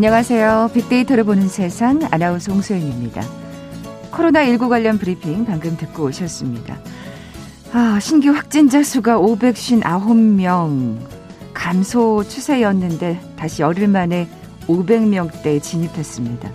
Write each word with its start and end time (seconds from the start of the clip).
안녕하세요. 0.00 0.70
빅데이터를 0.72 1.24
보는 1.24 1.48
세상 1.48 2.00
아나운서 2.10 2.50
홍소연입니다. 2.52 3.20
코로나19 4.10 4.70
관련 4.70 4.96
브리핑 4.96 5.44
방금 5.44 5.76
듣고 5.76 6.04
오셨습니다. 6.04 6.78
아, 7.74 7.98
신규 8.00 8.30
확진자 8.30 8.82
수가 8.82 9.18
559명 9.18 10.96
감소 11.52 12.24
추세였는데 12.26 13.20
다시 13.36 13.60
열흘 13.60 13.88
만에 13.88 14.26
500명대에 14.68 15.62
진입했습니다. 15.62 16.50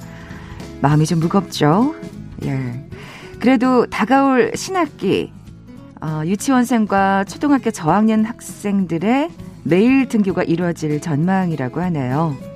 마음이 0.81 1.05
좀 1.05 1.19
무겁죠? 1.19 1.93
예. 2.45 2.89
그래도 3.39 3.85
다가올 3.85 4.53
신학기 4.55 5.31
어, 6.01 6.23
유치원생과 6.25 7.25
초등학교 7.25 7.69
저학년 7.69 8.25
학생들의 8.25 9.29
매일 9.61 10.07
등교가 10.07 10.41
이루어질 10.41 10.99
전망이라고 10.99 11.79
하네요. 11.79 12.54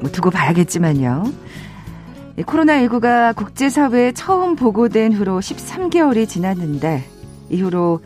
뭐 0.00 0.10
두고 0.10 0.30
봐야겠지만요. 0.30 1.32
코로나19가 2.38 3.34
국제사회에 3.34 4.12
처음 4.12 4.56
보고된 4.56 5.12
후로 5.12 5.40
13개월이 5.40 6.28
지났는데 6.28 7.04
이후로 7.48 8.00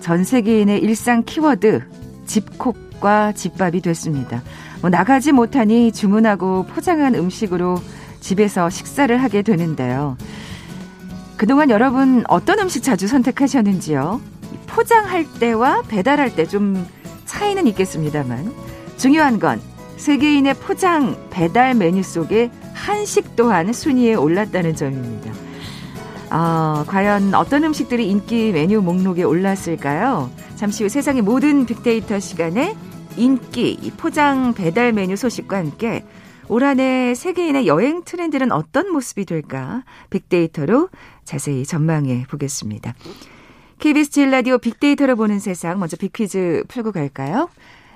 전 0.00 0.24
세계인의 0.24 0.80
일상 0.80 1.22
키워드 1.24 1.82
집콕과 2.26 3.32
집밥이 3.32 3.80
됐습니다. 3.80 4.42
뭐 4.80 4.90
나가지 4.90 5.32
못하니 5.32 5.92
주문하고 5.92 6.66
포장한 6.66 7.14
음식으로 7.14 7.78
집에서 8.20 8.68
식사를 8.68 9.16
하게 9.22 9.42
되는데요. 9.42 10.16
그동안 11.36 11.70
여러분 11.70 12.24
어떤 12.28 12.58
음식 12.60 12.82
자주 12.82 13.08
선택하셨는지요? 13.08 14.20
포장할 14.66 15.26
때와 15.40 15.82
배달할 15.88 16.34
때 16.34 16.44
좀 16.46 16.86
차이는 17.24 17.66
있겠습니다만 17.68 18.52
중요한 18.98 19.38
건 19.38 19.60
세계인의 19.96 20.54
포장 20.54 21.16
배달 21.30 21.74
메뉴 21.74 22.02
속에 22.02 22.50
한식 22.74 23.36
또한 23.36 23.72
순위에 23.72 24.14
올랐다는 24.14 24.74
점입니다. 24.74 25.32
아, 26.30 26.84
과연 26.88 27.34
어떤 27.34 27.64
음식들이 27.64 28.08
인기 28.08 28.52
메뉴 28.52 28.80
목록에 28.80 29.22
올랐을까요? 29.22 30.30
잠시 30.56 30.82
후 30.82 30.88
세상의 30.88 31.22
모든 31.22 31.66
빅데이터 31.66 32.18
시간에 32.18 32.76
인기 33.16 33.92
포장 33.96 34.54
배달 34.54 34.92
메뉴 34.92 35.16
소식과 35.16 35.58
함께 35.58 36.04
올 36.48 36.64
한해 36.64 37.14
세계인의 37.14 37.66
여행 37.66 38.02
트렌드는 38.04 38.52
어떤 38.52 38.90
모습이 38.92 39.24
될까 39.24 39.84
빅데이터로 40.10 40.88
자세히 41.24 41.64
전망해 41.64 42.26
보겠습니다. 42.28 42.94
KBS 43.78 44.10
제일 44.10 44.30
라디오 44.30 44.58
빅데이터로 44.58 45.16
보는 45.16 45.38
세상 45.38 45.78
먼저 45.78 45.96
빅퀴즈 45.96 46.64
풀고 46.68 46.92
갈까요? 46.92 47.48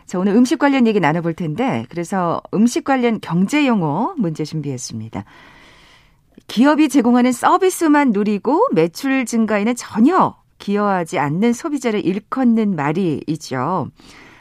자, 0.06 0.20
오늘 0.20 0.34
음식 0.34 0.58
관련 0.58 0.86
얘기 0.86 1.00
나눠볼 1.00 1.34
텐데 1.34 1.84
그래서 1.88 2.40
음식 2.54 2.84
관련 2.84 3.20
경제 3.20 3.66
용어 3.66 4.14
문제 4.16 4.44
준비했습니다. 4.44 5.24
기업이 6.46 6.88
제공하는 6.88 7.32
서비스만 7.32 8.12
누리고 8.12 8.68
매출 8.72 9.26
증가에는 9.26 9.74
전혀 9.74 10.36
기여하지 10.58 11.18
않는 11.18 11.52
소비자를 11.52 12.04
일컫는 12.06 12.76
말이 12.76 13.20
있죠. 13.26 13.88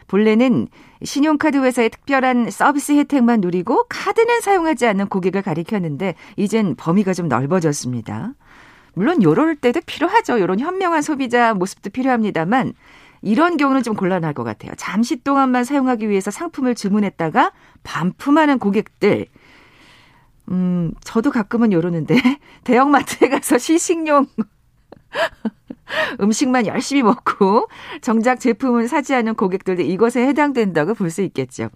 본래는 0.07 0.67
신용카드 1.03 1.57
회사의 1.57 1.89
특별한 1.89 2.51
서비스 2.51 2.91
혜택만 2.91 3.41
누리고 3.41 3.85
카드는 3.89 4.41
사용하지 4.41 4.85
않는 4.85 5.07
고객을 5.07 5.41
가리켰는데 5.41 6.13
이젠 6.35 6.75
범위가 6.75 7.13
좀 7.13 7.27
넓어졌습니다. 7.27 8.33
물론 8.93 9.23
요럴 9.23 9.55
때도 9.55 9.81
필요하죠. 9.85 10.39
요런 10.39 10.59
현명한 10.59 11.01
소비자 11.01 11.53
모습도 11.55 11.89
필요합니다만 11.89 12.73
이런 13.25 13.57
경우는 13.57 13.81
좀 13.81 13.95
곤란할 13.95 14.33
것 14.35 14.43
같아요. 14.43 14.71
잠시 14.77 15.15
동안만 15.23 15.63
사용하기 15.63 16.07
위해서 16.09 16.29
상품을 16.29 16.75
주문했다가 16.75 17.51
반품하는 17.83 18.59
고객들. 18.59 19.25
음, 20.51 20.91
저도 21.01 21.31
가끔은 21.31 21.73
요러는데 21.73 22.15
대형마트에 22.63 23.29
가서 23.29 23.57
시식용 23.57 24.27
음식만 26.21 26.67
열심히 26.67 27.01
먹고 27.01 27.67
정작 28.01 28.39
제품을 28.39 28.87
사지 28.87 29.15
않은 29.15 29.33
고객들도 29.33 29.81
이것에 29.81 30.27
해당된다고 30.27 30.93
볼 30.93 31.09
수 31.09 31.23
있겠죠. 31.23 31.69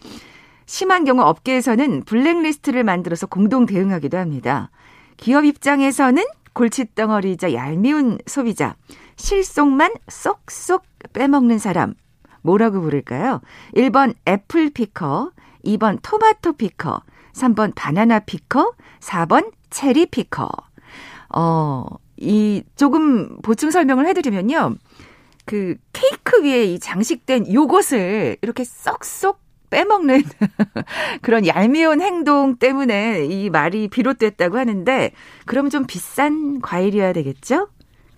심한 0.68 1.04
경우 1.04 1.24
업계에서는 1.24 2.04
블랙리스트를 2.04 2.84
만들어서 2.84 3.26
공동 3.26 3.66
대응하기도 3.66 4.20
합니다. 4.20 4.70
기업 5.18 5.46
입장에서는 5.46 6.24
골칫덩어리이자 6.54 7.54
얄미운 7.54 8.20
소비자, 8.28 8.76
실속만 9.20 9.92
쏙쏙 10.08 10.84
빼먹는 11.14 11.60
사람, 11.60 11.94
뭐라고 12.42 12.82
부를까요? 12.82 13.42
1번 13.76 14.16
apple 14.28 14.70
picker, 14.70 15.32
2번 15.66 16.00
tomato 16.02 16.54
picker, 16.54 17.02
3번 17.34 17.74
banana 17.76 18.20
picker, 18.20 18.74
4번 19.02 19.52
cherry 19.70 20.06
picker. 20.06 20.50
어, 21.36 21.86
이 22.18 22.64
조금 22.76 23.40
보충 23.42 23.72
설명을 23.72 24.08
해드리면요. 24.08 24.76
그 25.46 25.76
케이크 25.92 26.42
위에 26.44 26.64
이 26.64 26.80
장식된 26.80 27.54
요것을 27.54 28.38
이렇게 28.42 28.64
쏙쏙 28.64 29.40
빼먹는 29.70 30.24
그런 31.22 31.46
얄미운 31.46 32.02
행동 32.02 32.56
때문에 32.56 33.26
이 33.26 33.50
말이 33.50 33.90
비롯됐다고 33.90 34.58
하는데 34.58 35.12
그럼 35.46 35.70
좀 35.70 35.86
비싼 35.86 36.62
과일이어야 36.62 37.14
되겠죠? 37.14 37.68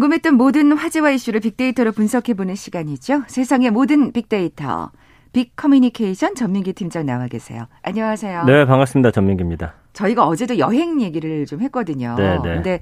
궁금했던 0.00 0.34
모든 0.34 0.72
화제와 0.72 1.10
이슈를 1.10 1.40
빅데이터로 1.40 1.92
분석해보는 1.92 2.54
시간이죠. 2.54 3.24
세상의 3.26 3.70
모든 3.70 4.12
빅데이터. 4.12 4.90
빅 5.32 5.54
커뮤니케이션 5.54 6.34
전민기 6.34 6.72
팀장 6.72 7.04
나와 7.04 7.26
계세요. 7.28 7.66
안녕하세요. 7.82 8.44
네, 8.44 8.64
반갑습니다. 8.64 9.10
전민기입니다. 9.10 9.74
저희가 9.92 10.26
어제도 10.26 10.58
여행 10.58 11.02
얘기를 11.02 11.44
좀 11.44 11.60
했거든요. 11.60 12.14
네, 12.16 12.38
네. 12.42 12.54
근데 12.54 12.80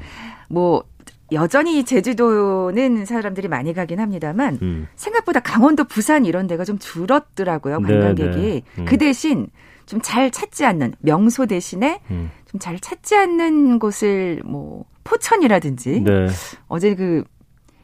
뭐 0.49 0.85
여전히 1.33 1.85
제주도는 1.85 3.05
사람들이 3.05 3.49
많이 3.49 3.75
가긴 3.75 3.99
합니다만 3.99 4.59
음. 4.63 4.87
생각보다 4.95 5.41
강원도, 5.41 5.85
부산 5.85 6.25
이런 6.25 6.47
데가 6.47 6.65
좀 6.65 6.79
줄었더라고요. 6.79 7.81
네, 7.81 7.95
관광객이. 7.95 8.37
네, 8.37 8.43
네. 8.43 8.63
음. 8.79 8.85
그 8.85 8.97
대신 8.97 9.49
좀 9.87 10.01
잘 10.03 10.31
찾지 10.31 10.67
않는 10.67 10.95
명소 11.01 11.47
대신에 11.47 12.01
음. 12.11 12.31
좀잘 12.51 12.79
찾지 12.79 13.17
않는 13.17 13.79
곳을 13.79 14.43
뭐 14.45 14.85
포천이라든지 15.09 16.03
네. 16.05 16.29
어제 16.69 16.95
그 16.95 17.25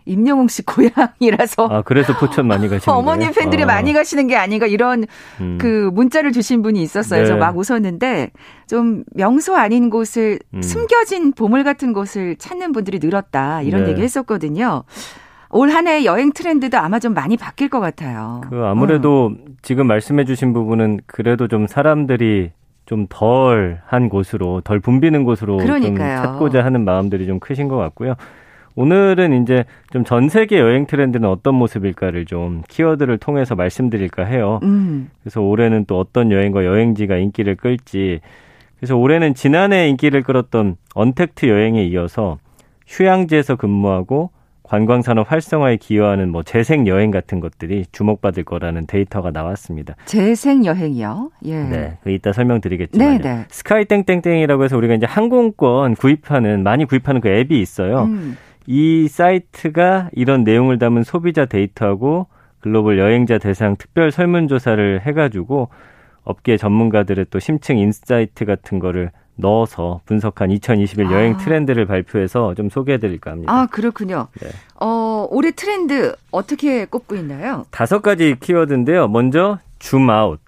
임영웅 0.07 0.49
씨 0.49 0.63
고향이라서 0.67 1.67
아 1.67 1.83
그래서 1.83 2.17
포천 2.19 2.47
많이 2.47 2.69
가시는 2.69 2.95
어머님 2.95 3.33
팬들이 3.33 3.63
아. 3.63 3.67
많이 3.67 3.93
가시는 3.93 4.27
게 4.27 4.37
아닌가 4.37 4.67
이런 4.67 5.07
음. 5.41 5.59
그 5.59 5.91
문자를 5.93 6.33
주신 6.33 6.63
분이 6.63 6.83
있었어요. 6.83 7.23
네. 7.23 7.29
그래서 7.29 7.39
막 7.39 7.57
웃었는데 7.57 8.31
좀 8.69 9.05
명소 9.15 9.57
아닌 9.57 9.89
곳을 9.89 10.39
음. 10.53 10.63
숨겨진 10.63 11.33
보물 11.33 11.65
같은 11.65 11.93
곳을 11.93 12.37
찾는 12.37 12.73
분들이 12.73 12.99
늘었다 13.03 13.63
이런 13.63 13.85
네. 13.85 13.91
얘기 13.91 14.03
했었거든요. 14.03 14.85
올 15.51 15.71
한해 15.71 16.05
여행 16.05 16.33
트렌드도 16.33 16.77
아마 16.79 16.99
좀 16.99 17.15
많이 17.15 17.37
바뀔 17.37 17.69
것 17.69 17.79
같아요. 17.81 18.41
그 18.51 18.65
아무래도 18.65 19.33
어. 19.33 19.45
지금 19.63 19.87
말씀해주신 19.87 20.53
부분은 20.53 21.01
그래도 21.07 21.49
좀 21.49 21.67
사람들이 21.67 22.51
좀 22.87 23.07
덜한 23.09 24.09
곳으로 24.11 24.61
덜 24.61 24.81
붐비는 24.81 25.25
곳으로 25.25 25.57
그러니까요. 25.59 26.17
좀 26.17 26.25
찾고자 26.25 26.65
하는 26.65 26.85
마음들이 26.85 27.27
좀 27.27 27.39
크신 27.41 27.69
것 27.69 27.77
같고요. 27.77 28.15
오늘은 28.77 29.43
이제 29.43 29.65
좀 29.93 30.05
전 30.05 30.29
세계 30.29 30.59
여행 30.59 30.87
트렌드는 30.87 31.29
어떤 31.29 31.55
모습일까를 31.55 32.27
좀 32.27 32.63
키워드를 32.69 33.19
통해서 33.19 33.55
말씀드릴까 33.55 34.25
해요. 34.25 34.59
음. 34.65 35.11
그래서 35.23 35.41
올해는 35.41 35.85
또 35.87 35.99
어떤 36.01 36.33
여행과 36.33 36.65
여행지가 36.65 37.17
인기를 37.17 37.55
끌지. 37.55 38.21
그래서 38.79 38.97
올해는 38.97 39.35
지난해 39.35 39.89
인기를 39.89 40.23
끌었던 40.23 40.77
언택트 40.95 41.47
여행에 41.49 41.85
이어서 41.85 42.39
휴양지에서 42.87 43.57
근무하고 43.57 44.31
관광 44.75 45.03
산업 45.03 45.31
활성화에 45.31 45.77
기여하는 45.77 46.33
뭐 46.33 46.43
재생 46.43 46.89
여행 46.89 47.13
같은 47.13 47.39
것들이 47.39 47.85
주목받을 47.93 48.43
거라는 48.43 48.89
데이터가 48.89 49.31
나왔습니다. 49.31 49.95
재생 50.05 50.65
여행이요? 50.65 51.31
예. 51.45 51.63
네, 51.63 51.99
그 52.03 52.11
이따 52.11 52.33
설명드리겠지만 52.33 53.19
네, 53.19 53.23
네. 53.23 53.45
스카이 53.51 53.85
땡땡땡이라고 53.85 54.65
해서 54.65 54.77
우리가 54.77 54.95
이제 54.95 55.07
항공권 55.07 55.95
구입하는 55.95 56.65
많이 56.65 56.87
구입하는 56.87 57.21
그 57.21 57.29
앱이 57.29 57.61
있어요. 57.61 58.07
음. 58.07 58.37
이 58.67 59.07
사이트가 59.07 60.11
이런 60.13 60.43
내용을 60.43 60.81
담은 60.81 61.05
소비자 61.05 61.47
데이터하고 61.47 62.27
글로벌 62.59 62.99
여행자 62.99 63.39
대상 63.39 63.77
특별 63.77 64.11
설문조사를 64.11 65.03
해가지고 65.03 65.69
업계 66.25 66.57
전문가들의 66.57 67.27
또 67.31 67.39
심층 67.39 67.79
insight 67.79 68.45
같은 68.45 68.81
거를 68.81 69.13
넣어서 69.37 70.01
분석한 70.07 70.51
2021 70.51 71.11
여행 71.11 71.35
아. 71.35 71.37
트렌드를 71.39 71.87
발표해서 71.87 72.55
좀 72.55 72.69
소개해 72.71 72.99
드릴까 72.99 73.33
합니다. 73.33 73.53
아, 73.53 73.67
그렇군요. 73.67 74.29
네. 74.41 74.49
어, 74.81 75.27
올해 75.31 75.51
트렌드 75.51 76.15
어떻게 76.31 76.85
꼽고 76.85 77.17
있나요? 77.17 77.67
다섯 77.71 78.01
가지 78.01 78.37
키워드인데요. 78.39 79.09
먼저 79.09 79.59
zoom 79.79 80.10
out. 80.10 80.41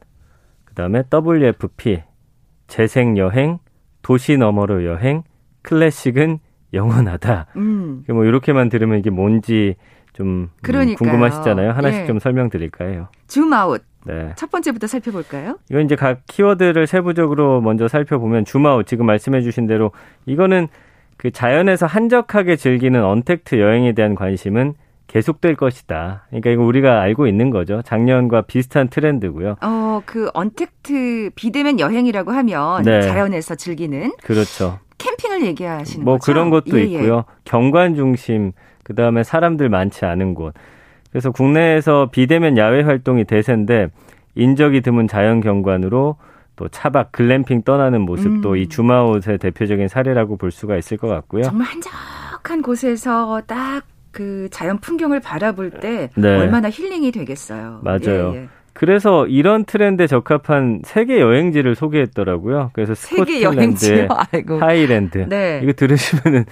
그다음에 0.65 1.03
WFP, 1.11 2.03
재생 2.69 3.17
여행, 3.19 3.59
도시 4.03 4.37
너머로 4.37 4.85
여행, 4.85 5.23
클래식은 5.63 6.39
영원하다. 6.73 7.47
음. 7.57 8.05
뭐 8.09 8.25
이렇게만 8.25 8.69
들으면 8.69 8.99
이게 8.99 9.11
뭔지 9.11 9.75
좀 10.17 10.49
음, 10.65 10.95
궁금하시잖아요. 10.95 11.73
하나씩 11.73 12.03
예. 12.03 12.07
좀 12.07 12.19
설명드릴까 12.19 12.87
해요. 12.87 13.09
줌아웃. 13.29 13.83
네. 14.07 14.33
첫 14.37 14.51
번째부터 14.51 14.87
살펴볼까요? 14.87 15.59
이건 15.69 15.85
이제 15.85 15.95
각 15.95 16.21
키워드를 16.27 16.87
세부적으로 16.87 17.61
먼저 17.61 17.87
살펴보면 17.87 18.47
줌아웃 18.47 18.87
지금 18.87 19.05
말씀해 19.05 19.43
주신 19.43 19.67
대로 19.67 19.93
이거는 20.25 20.69
그 21.19 21.31
자연에서 21.31 21.87
한적하게 21.87 22.57
즐기는 22.57 23.03
언택트 23.05 23.61
여행에 23.61 23.93
대한 23.93 24.15
관심은 24.15 24.75
계속될 25.07 25.55
것이다. 25.57 26.25
그러니까 26.29 26.51
이거 26.51 26.63
우리가 26.63 27.01
알고 27.01 27.27
있는 27.27 27.51
거죠. 27.51 27.83
작년과 27.83 28.43
비슷한 28.43 28.89
트렌드고요. 28.89 29.57
어, 29.61 30.03
그 30.07 30.31
언택트 30.33 31.31
비대면 31.35 31.79
여행이라고 31.79 32.31
하면 32.31 32.83
네. 32.85 33.03
자연에서 33.03 33.55
즐기는 33.55 34.13
그렇죠. 34.23 34.79
캠핑을 34.99 35.45
얘기하시는 35.45 36.05
뭐 36.05 36.17
거죠. 36.17 36.33
뭐 36.33 36.35
그런 36.35 36.51
것도 36.51 36.79
예, 36.79 36.83
예. 36.83 36.87
있고요. 36.87 37.17
예. 37.19 37.23
경관 37.45 37.95
중심 37.95 38.53
그 38.87 38.95
다음에 38.95 39.25
사람들 39.25 39.69
많지 39.69 40.05
않은 40.05 40.35
곳. 40.35 40.55
그래서 41.11 41.33
국내에서 41.33 42.09
비대면 42.13 42.57
야외 42.57 42.83
활동이 42.83 43.25
대세인데 43.25 43.89
인적이 44.37 44.83
드문 44.83 45.09
자연 45.09 45.41
경관으로 45.41 46.17
또 46.55 46.69
차박, 46.69 47.11
글램핑 47.11 47.63
떠나는 47.63 48.03
모습도 48.03 48.53
음. 48.53 48.57
이 48.57 48.69
zoom 48.69 49.00
out의 49.00 49.39
대표적인 49.39 49.89
사례라고 49.89 50.37
볼 50.37 50.51
수가 50.51 50.77
있을 50.77 50.97
것 50.97 51.09
같고요. 51.09 51.43
정말 51.43 51.69
한적한 51.69 52.63
곳에서 52.63 53.43
딱 53.47 53.83
그 54.17 54.49
자연 54.51 54.79
풍경을 54.79 55.21
바라볼 55.21 55.71
때 55.73 56.09
네. 56.17 56.39
얼마나 56.39 56.71
힐링이 56.71 57.13
되겠어요. 57.13 57.81
맞아요. 57.83 58.33
예, 58.35 58.39
예. 58.39 58.49
그래서 58.73 59.27
이런 59.27 59.67
트렌드에 59.67 60.07
적합한 60.07 60.81
세계 60.85 61.21
여행지를 61.21 61.75
소개했더라고요. 61.75 62.71
그래서 62.73 62.95
스코틀랜드, 62.95 64.09
하이랜드. 64.59 65.27
네. 65.29 65.61
이거 65.63 65.75
들으시면은 65.75 66.47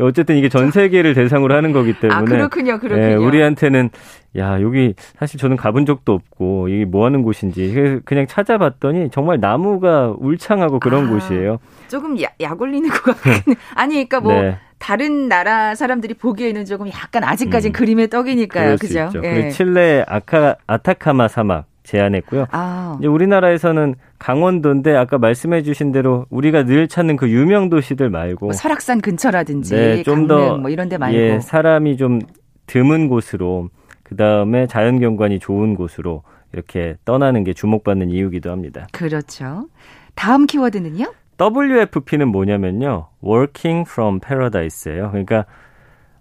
어쨌든 0.00 0.36
이게 0.36 0.48
전 0.48 0.70
세계를 0.70 1.14
대상으로 1.14 1.54
하는 1.54 1.72
거기 1.72 1.92
아, 1.92 2.00
때문에 2.00 2.16
아, 2.16 2.22
그렇군요, 2.22 2.78
그렇군요. 2.78 3.06
예, 3.06 3.14
우리한테는 3.14 3.90
야 4.36 4.60
여기 4.60 4.94
사실 5.18 5.40
저는 5.40 5.56
가본 5.56 5.86
적도 5.86 6.12
없고 6.12 6.68
이게 6.68 6.84
뭐 6.84 7.06
하는 7.06 7.22
곳인지 7.22 8.00
그냥 8.04 8.26
찾아봤더니 8.26 9.10
정말 9.10 9.40
나무가 9.40 10.14
울창하고 10.18 10.80
그런 10.80 11.06
아, 11.06 11.10
곳이에요. 11.10 11.58
조금 11.88 12.20
야, 12.22 12.28
약 12.40 12.60
올리는 12.60 12.88
것 12.90 13.20
같긴. 13.20 13.54
아니, 13.74 13.94
그러니까 13.94 14.20
뭐 14.20 14.32
네. 14.42 14.58
다른 14.78 15.28
나라 15.28 15.74
사람들이 15.74 16.14
보기에는 16.14 16.64
조금 16.66 16.88
약간 16.88 17.24
아직까진 17.24 17.70
음, 17.70 17.72
그림의 17.72 18.10
떡이니까요, 18.10 18.76
그죠? 18.78 19.10
예. 19.22 19.48
칠레 19.50 20.04
아카 20.06 20.56
아타카마 20.66 21.28
사막 21.28 21.64
제안했고요. 21.86 22.46
아. 22.50 22.96
이제 22.98 23.06
우리나라에서는 23.06 23.94
강원도인데 24.18 24.94
아까 24.96 25.18
말씀해 25.18 25.62
주신 25.62 25.92
대로 25.92 26.26
우리가 26.30 26.64
늘 26.64 26.88
찾는 26.88 27.16
그 27.16 27.30
유명 27.30 27.70
도시들 27.70 28.10
말고 28.10 28.46
뭐 28.46 28.52
설악산 28.52 29.00
근처라든지 29.00 29.74
네, 29.74 30.02
좀더 30.02 30.60
이런 30.68 30.88
데 30.88 30.98
말고 30.98 31.16
예, 31.16 31.40
사람이 31.40 31.96
좀 31.96 32.20
드문 32.66 33.08
곳으로 33.08 33.70
그다음에 34.02 34.66
자연 34.66 35.00
경관이 35.00 35.38
좋은 35.38 35.74
곳으로 35.74 36.22
이렇게 36.52 36.96
떠나는 37.04 37.44
게 37.44 37.52
주목받는 37.52 38.10
이유기도 38.10 38.50
합니다. 38.50 38.86
그렇죠. 38.92 39.68
다음 40.14 40.46
키워드는요? 40.46 41.12
WFP는 41.38 42.28
뭐냐면요. 42.28 43.08
Working 43.22 43.88
from 43.88 44.20
Paradise예요. 44.20 45.10
그러니까 45.10 45.44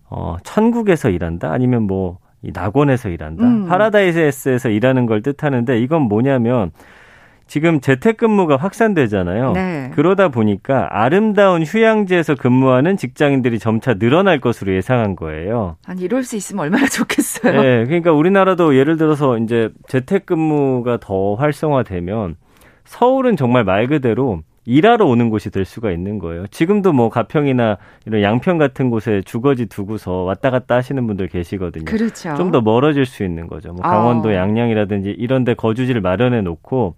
어 0.10 0.38
천국에서 0.44 1.10
일한다 1.10 1.52
아니면 1.52 1.84
뭐 1.84 2.20
이 2.46 2.52
낙원에서 2.54 3.10
일한다. 3.10 3.44
음. 3.44 3.66
파라다이스에서 3.66 4.70
일하는 4.70 5.08
걸 5.08 5.22
뜻하는데 5.22 5.80
이건 5.80 6.04
뭐냐면 6.04 6.72
지금 7.48 7.80
재택근무가 7.80 8.58
확산되잖아요. 8.58 9.54
네. 9.54 9.92
그러다 9.94 10.30
보니까 10.30 10.88
아름다운 10.92 11.64
휴양지에서 11.64 12.36
근무하는 12.36 12.98
직장인들이 12.98 13.60
점차 13.60 13.96
늘어날 13.96 14.40
것으로 14.40 14.74
예상한 14.76 15.16
거예요. 15.16 15.78
아니 15.86 16.02
이럴 16.02 16.24
수 16.24 16.36
있으면 16.36 16.64
얼마나 16.64 16.88
좋겠어요. 16.88 17.62
네, 17.62 17.86
그러니까 17.86 18.12
우리나라도 18.12 18.76
예를 18.76 18.98
들어서 18.98 19.38
이제 19.38 19.70
재택근무가 19.88 20.98
더 21.00 21.36
활성화되면 21.36 22.36
서울은 22.86 23.36
정말 23.36 23.64
말 23.64 23.88
그대로 23.88 24.42
일하러 24.66 25.06
오는 25.06 25.30
곳이 25.30 25.52
될 25.52 25.64
수가 25.64 25.92
있는 25.92 26.18
거예요. 26.20 26.48
지금도 26.48 26.92
뭐 26.92 27.10
가평이나 27.10 27.78
이런 28.06 28.22
양평 28.24 28.58
같은 28.58 28.90
곳에 28.90 29.22
주거지 29.24 29.68
두고서 29.68 30.24
왔다 30.24 30.50
갔다 30.50 30.76
하시는 30.76 31.06
분들 31.06 31.28
계시거든요. 31.28 31.86
그렇죠. 31.86 32.36
좀 32.36 32.52
더 32.52 32.62
멀어질 32.62 33.06
수 33.06 33.24
있는 33.24 33.48
거죠. 33.48 33.74
뭐 33.74 33.82
강원도 33.82 34.30
어. 34.30 34.34
양양이라든지 34.34 35.12
이런 35.12 35.44
데 35.44 35.54
거주지를 35.54 36.02
마련해 36.02 36.42
놓고 36.42 36.96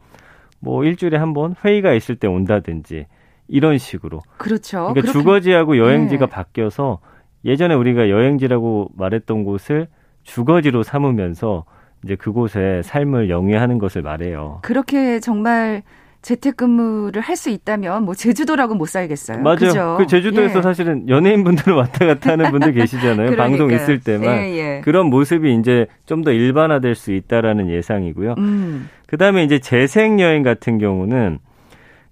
뭐 0.59 0.83
일주일에 0.83 1.17
한 1.17 1.33
번 1.33 1.55
회의가 1.63 1.93
있을 1.93 2.15
때 2.15 2.27
온다든지 2.27 3.05
이런 3.47 3.77
식으로. 3.77 4.21
그렇죠. 4.37 4.77
그러니까 4.77 5.01
그렇게... 5.01 5.11
주거지하고 5.19 5.77
여행지가 5.77 6.25
네. 6.25 6.31
바뀌어서 6.31 6.99
예전에 7.45 7.75
우리가 7.75 8.09
여행지라고 8.09 8.89
말했던 8.95 9.43
곳을 9.43 9.87
주거지로 10.23 10.83
삼으면서 10.83 11.65
이제 12.03 12.15
그곳에 12.15 12.81
삶을 12.83 13.29
영위하는 13.29 13.77
것을 13.79 14.01
말해요. 14.01 14.59
그렇게 14.63 15.19
정말 15.19 15.83
재택근무를 16.27 17.21
할 17.21 17.37
수 17.37 17.51
있다면 17.51 18.03
뭐 18.03 18.15
제주도라고 18.15 18.73
못 18.73 18.89
살겠어요. 18.89 19.43
맞아요. 19.43 19.55
그죠? 19.57 19.95
그 19.99 20.07
제주도에서 20.07 20.57
예. 20.57 20.61
사실은 20.63 21.07
연예인분들은 21.07 21.75
왔다 21.77 22.07
갔다 22.07 22.31
하는 22.31 22.49
분들 22.49 22.73
계시잖아요. 22.73 23.35
방송 23.35 23.71
있을 23.71 23.99
때만 23.99 24.37
예, 24.37 24.57
예. 24.57 24.81
그런 24.83 25.05
모습이 25.07 25.53
이제 25.55 25.85
좀 26.05 26.23
더 26.23 26.31
일반화될 26.31 26.95
수 26.95 27.13
있다라는 27.13 27.69
예상이고요. 27.69 28.33
음. 28.39 28.89
그다음에 29.05 29.43
이제 29.43 29.59
재생 29.59 30.19
여행 30.19 30.41
같은 30.41 30.79
경우는 30.79 31.37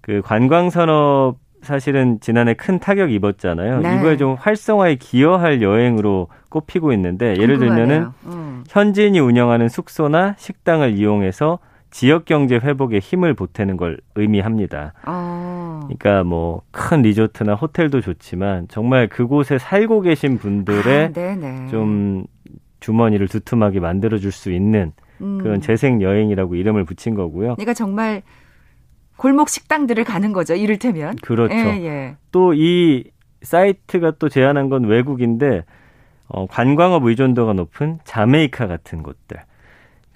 그 0.00 0.22
관광 0.24 0.70
산업 0.70 1.38
사실은 1.62 2.20
지난해 2.20 2.54
큰 2.54 2.78
타격 2.78 3.10
입었잖아요. 3.10 3.80
네. 3.80 3.96
이거에 3.96 4.16
좀 4.16 4.36
활성화에 4.38 4.94
기여할 4.94 5.60
여행으로 5.60 6.28
꼽히고 6.50 6.92
있는데 6.92 7.34
예를 7.36 7.58
들면은 7.58 8.10
음. 8.26 8.62
현지인이 8.68 9.18
운영하는 9.18 9.68
숙소나 9.68 10.36
식당을 10.38 10.92
이용해서 10.96 11.58
지역 11.90 12.24
경제 12.26 12.56
회복에 12.56 12.98
힘을 12.98 13.34
보태는 13.34 13.76
걸 13.76 13.98
의미합니다. 14.16 14.92
어. 15.06 15.80
그러니까 15.84 16.24
뭐 16.24 16.62
큰 16.72 17.02
리조트나 17.02 17.54
호텔도 17.54 18.00
좋지만 18.00 18.68
정말 18.68 19.08
그곳에 19.08 19.58
살고 19.58 20.02
계신 20.02 20.38
분들의 20.38 21.12
아, 21.16 21.68
좀 21.70 22.26
주머니를 22.80 23.28
두툼하게 23.28 23.80
만들어 23.80 24.18
줄 24.18 24.30
수 24.32 24.52
있는 24.52 24.92
음. 25.20 25.38
그런 25.38 25.60
재생 25.60 26.02
여행이라고 26.02 26.54
이름을 26.56 26.84
붙인 26.84 27.14
거고요. 27.14 27.54
그러니까 27.54 27.72
정말 27.74 28.22
골목 29.16 29.48
식당들을 29.48 30.04
가는 30.04 30.32
거죠. 30.32 30.54
이를테면. 30.54 31.16
그렇죠. 31.22 31.54
예, 31.54 31.84
예. 31.84 32.16
또이 32.32 33.04
사이트가 33.42 34.12
또 34.18 34.28
제안한 34.28 34.68
건 34.68 34.84
외국인데 34.84 35.64
어, 36.28 36.46
관광업 36.46 37.04
의존도가 37.04 37.54
높은 37.54 37.98
자메이카 38.04 38.66
같은 38.66 39.02
곳들. 39.02 39.38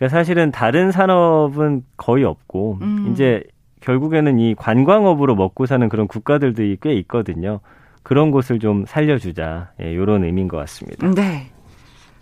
그러니까 0.00 0.16
사실은 0.16 0.50
다른 0.50 0.90
산업은 0.90 1.84
거의 1.98 2.24
없고 2.24 2.78
음. 2.80 3.10
이제 3.12 3.44
결국에는 3.82 4.38
이 4.38 4.54
관광업으로 4.54 5.34
먹고 5.34 5.66
사는 5.66 5.86
그런 5.90 6.08
국가들도 6.08 6.62
꽤 6.80 6.94
있거든요. 6.94 7.60
그런 8.02 8.30
곳을 8.30 8.58
좀 8.60 8.86
살려주자 8.86 9.72
예, 9.82 9.92
이런 9.92 10.24
의미인 10.24 10.48
것 10.48 10.56
같습니다. 10.56 11.06
네. 11.10 11.50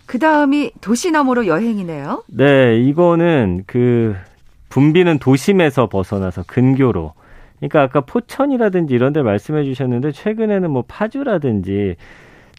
그 0.05 0.19
다음이 0.19 0.71
도시 0.81 1.11
너머로 1.11 1.47
여행이네요. 1.47 2.23
네, 2.27 2.77
이거는 2.81 3.63
그 3.65 4.13
붐비는 4.67 5.19
도심에서 5.19 5.87
벗어나서 5.87 6.43
근교로. 6.47 7.13
그러니까 7.59 7.83
아까 7.83 8.01
포천이라든지 8.01 8.93
이런 8.93 9.13
데 9.13 9.21
말씀해 9.21 9.63
주셨는데 9.63 10.11
최근에는 10.11 10.69
뭐 10.69 10.83
파주라든지 10.85 11.95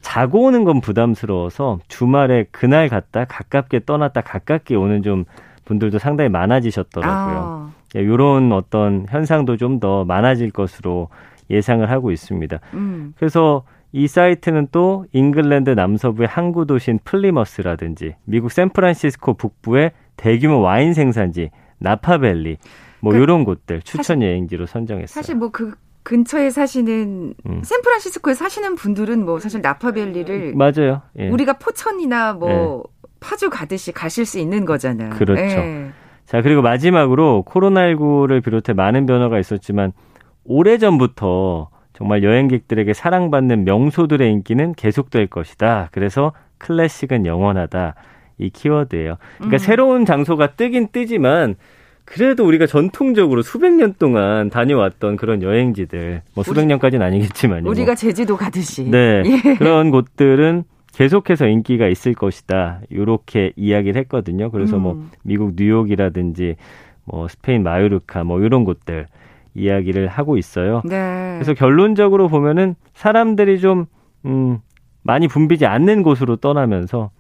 자고 0.01 0.45
오는 0.45 0.65
건 0.65 0.81
부담스러워서 0.81 1.79
주말에 1.89 2.47
그날 2.51 2.89
갔다 2.89 3.25
가깝게 3.25 3.81
떠났다 3.85 4.23
가깝게 4.23 4.75
오는 4.75 5.03
좀 5.03 5.25
분들도 5.65 5.99
상당히 5.99 6.31
많아지셨더라고요. 6.31 7.37
아. 7.37 7.71
이런 7.95 8.51
예, 8.51 8.55
어떤 8.55 9.07
현상도 9.09 9.57
좀 9.57 9.81
더 9.81 10.05
많아질 10.05 10.51
것으로 10.51 11.09
예상을 11.49 11.89
하고 11.91 12.13
있습니다. 12.13 12.61
음. 12.75 13.15
그래서 13.17 13.65
이 13.93 14.07
사이트는 14.07 14.69
또 14.71 15.07
잉글랜드 15.13 15.71
남서부의 15.71 16.29
항구 16.29 16.67
도시인 16.67 16.99
플리머스라든지 17.05 18.15
미국 18.25 18.53
샌프란시스코 18.53 19.35
북부의 19.35 19.93
대규모 20.17 20.61
와인 20.61 20.93
생산지 20.93 21.51
나파밸리 21.79 22.59
뭐 23.01 23.13
그, 23.13 23.19
이런 23.19 23.45
곳들 23.45 23.81
추천 23.83 24.23
여행지로 24.23 24.67
선정했어요. 24.67 25.15
사실 25.15 25.37
뭐 25.37 25.51
그 25.51 25.75
근처에 26.03 26.51
사시는 26.51 27.35
음. 27.47 27.61
샌프란시스코에 27.63 28.35
사시는 28.35 28.75
분들은 28.75 29.25
뭐 29.25 29.39
사실 29.39 29.61
나파밸리를 29.61 30.55
맞아요. 30.55 31.03
예. 31.19 31.29
우리가 31.29 31.55
포천이나 31.55 32.33
뭐 32.33 32.85
예. 32.87 33.07
파주 33.21 33.51
가듯이 33.51 33.93
가실 33.93 34.25
수 34.25 34.39
있는 34.39 34.65
거잖아요. 34.65 35.11
그렇죠. 35.11 35.43
예. 35.43 35.91
자 36.25 36.43
그리고 36.43 36.63
마지막으로 36.63 37.45
코로나19를 37.47 38.43
비롯해 38.43 38.73
많은 38.73 39.07
변화가 39.07 39.39
있었지만 39.39 39.93
오래 40.45 40.79
전부터 40.79 41.69
정말 41.93 42.23
여행객들에게 42.23 42.95
사랑받는 42.95 43.65
명소들의 43.65 44.33
인기는 44.33 44.75
계속될 44.75 45.27
것이다. 45.27 45.91
그래서 45.93 46.33
클래식은 46.59 47.27
영원하다. 47.27 47.95
이 48.39 48.49
키워드예요. 48.49 49.17
그러니까 49.37 49.57
음. 49.57 49.59
새로운 49.59 50.05
장소가 50.07 50.53
뜨긴 50.53 50.89
뜨지만 50.93 51.57
그래도 52.11 52.45
우리가 52.45 52.67
전통적으로 52.67 53.41
수백 53.41 53.73
년 53.73 53.95
동안 53.97 54.51
다녀왔던 54.51 55.15
그런 55.15 55.43
여행지들, 55.43 56.23
뭐 56.35 56.43
수백 56.43 56.67
년까지는 56.67 57.07
아니겠지만 57.07 57.65
우리가 57.65 57.95
제주도 57.95 58.37
가듯이 58.37 58.91
네 58.91 59.23
예. 59.45 59.55
그런 59.55 59.93
곳들은 59.93 60.65
계속해서 60.93 61.47
인기가 61.47 61.87
있을 61.87 62.15
것이다. 62.15 62.81
이렇게 62.91 63.53
이야기를 63.55 64.01
했거든요. 64.01 64.51
그래서 64.51 64.77
뭐 64.77 64.95
음. 64.95 64.97
뭐 64.99 65.09
미국 65.23 65.53
뉴욕이라든지 65.55 66.57
뭐 67.05 67.29
스페인 67.29 67.63
마요르카 67.63 68.25
뭐 68.25 68.41
이런 68.41 68.65
곳들 68.65 69.07
이야기를 69.55 70.09
하고 70.09 70.37
있어요. 70.37 70.83
네. 70.85 71.35
그래서 71.37 71.55
결론적으로 71.55 72.27
보면은 72.27 72.75
사람들이 72.93 73.61
좀 73.61 73.87
음, 74.25 74.59
많이 75.03 75.29
붐비지 75.29 75.65
않는 75.65 76.03
곳으로 76.03 76.37
떠나면서 76.37 77.11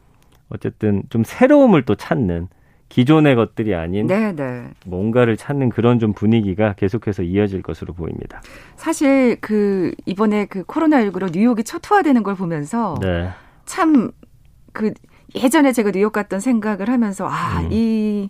어쨌든 0.49 1.04
좀 1.11 1.23
새로움을 1.23 1.82
또 1.82 1.94
찾는 1.94 2.49
기존의 2.90 3.37
것들이 3.37 3.75
아닌 3.75 4.06
네네. 4.09 4.32
네. 4.32 4.70
뭔가를 4.85 5.37
찾는 5.37 5.70
그런 5.70 5.99
좀 5.99 6.12
분위기가 6.12 6.75
계속해서 6.75 7.23
이어질 7.23 7.62
것으로 7.62 7.94
보입니다. 7.94 8.42
사실 8.76 9.38
그 9.40 9.94
이번에 10.06 10.44
그 10.47 10.64
코로나19로 10.64 11.32
뉴욕이 11.32 11.62
초토화되는 11.62 12.23
걸 12.25 12.35
보면서 12.35 12.97
네. 13.00 13.30
참그 13.64 14.92
예전에 15.37 15.73
제가 15.73 15.92
뉴욕 15.92 16.12
갔던 16.12 16.40
생각을 16.40 16.88
하면서 16.88 17.28
아이 17.30 18.25
음. 18.25 18.28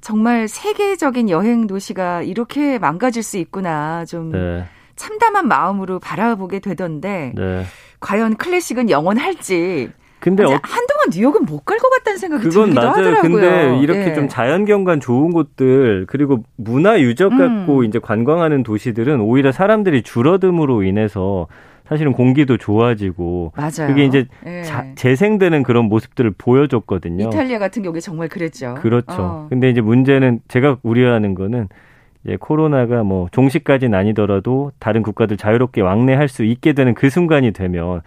정말 0.00 0.46
세계적인 0.46 1.28
여행 1.28 1.66
도시가 1.66 2.22
이렇게 2.22 2.78
망가질 2.78 3.24
수 3.24 3.38
있구나 3.38 4.04
좀 4.04 4.30
네. 4.30 4.64
참담한 4.94 5.48
마음으로 5.48 5.98
바라보게 5.98 6.60
되던데 6.60 7.32
네. 7.34 7.64
과연 7.98 8.36
클래식은 8.36 8.88
영원할지 8.88 9.90
근데 10.20 10.44
어, 10.44 10.60
한동안 10.62 10.95
뉴욕은 11.12 11.44
못 11.46 11.64
갈 11.64 11.78
것 11.78 11.88
같다는 11.90 12.18
생각이 12.18 12.42
그건 12.48 12.64
들기도 12.66 12.80
맞아요. 12.80 12.90
하더라고요. 12.96 13.30
근데 13.32 13.78
이렇게 13.80 14.10
예. 14.10 14.14
좀 14.14 14.28
자연경관 14.28 15.00
좋은 15.00 15.32
곳들 15.32 16.06
그리고 16.08 16.42
문화 16.56 17.00
유적 17.00 17.30
갖고 17.36 17.78
음. 17.80 17.84
이제 17.84 17.98
관광하는 17.98 18.62
도시들은 18.62 19.20
오히려 19.20 19.52
사람들이 19.52 20.02
줄어듦으로 20.02 20.86
인해서 20.86 21.46
사실은 21.88 22.12
공기도 22.12 22.56
좋아지고 22.56 23.52
맞아요. 23.56 23.86
그게 23.88 24.04
이제 24.04 24.26
예. 24.46 24.62
자, 24.62 24.84
재생되는 24.96 25.62
그런 25.62 25.84
모습들을 25.84 26.32
보여줬거든요. 26.36 27.28
이탈리아 27.28 27.58
같은 27.58 27.82
경우에 27.82 28.00
정말 28.00 28.28
그랬죠. 28.28 28.74
그렇죠. 28.80 29.14
어. 29.18 29.46
근데 29.48 29.70
이제 29.70 29.80
문제는 29.80 30.40
제가 30.48 30.78
우려하는 30.82 31.34
거는 31.34 31.68
이제 32.24 32.36
코로나가 32.40 33.04
뭐 33.04 33.28
종식까지는 33.30 33.96
아니더라도 33.96 34.72
다른 34.80 35.02
국가들 35.02 35.36
자유롭게 35.36 35.80
왕래할 35.80 36.26
수 36.28 36.42
있게 36.44 36.72
되는 36.72 36.92
그 36.94 37.08
순간이 37.08 37.52
되면 37.52 38.02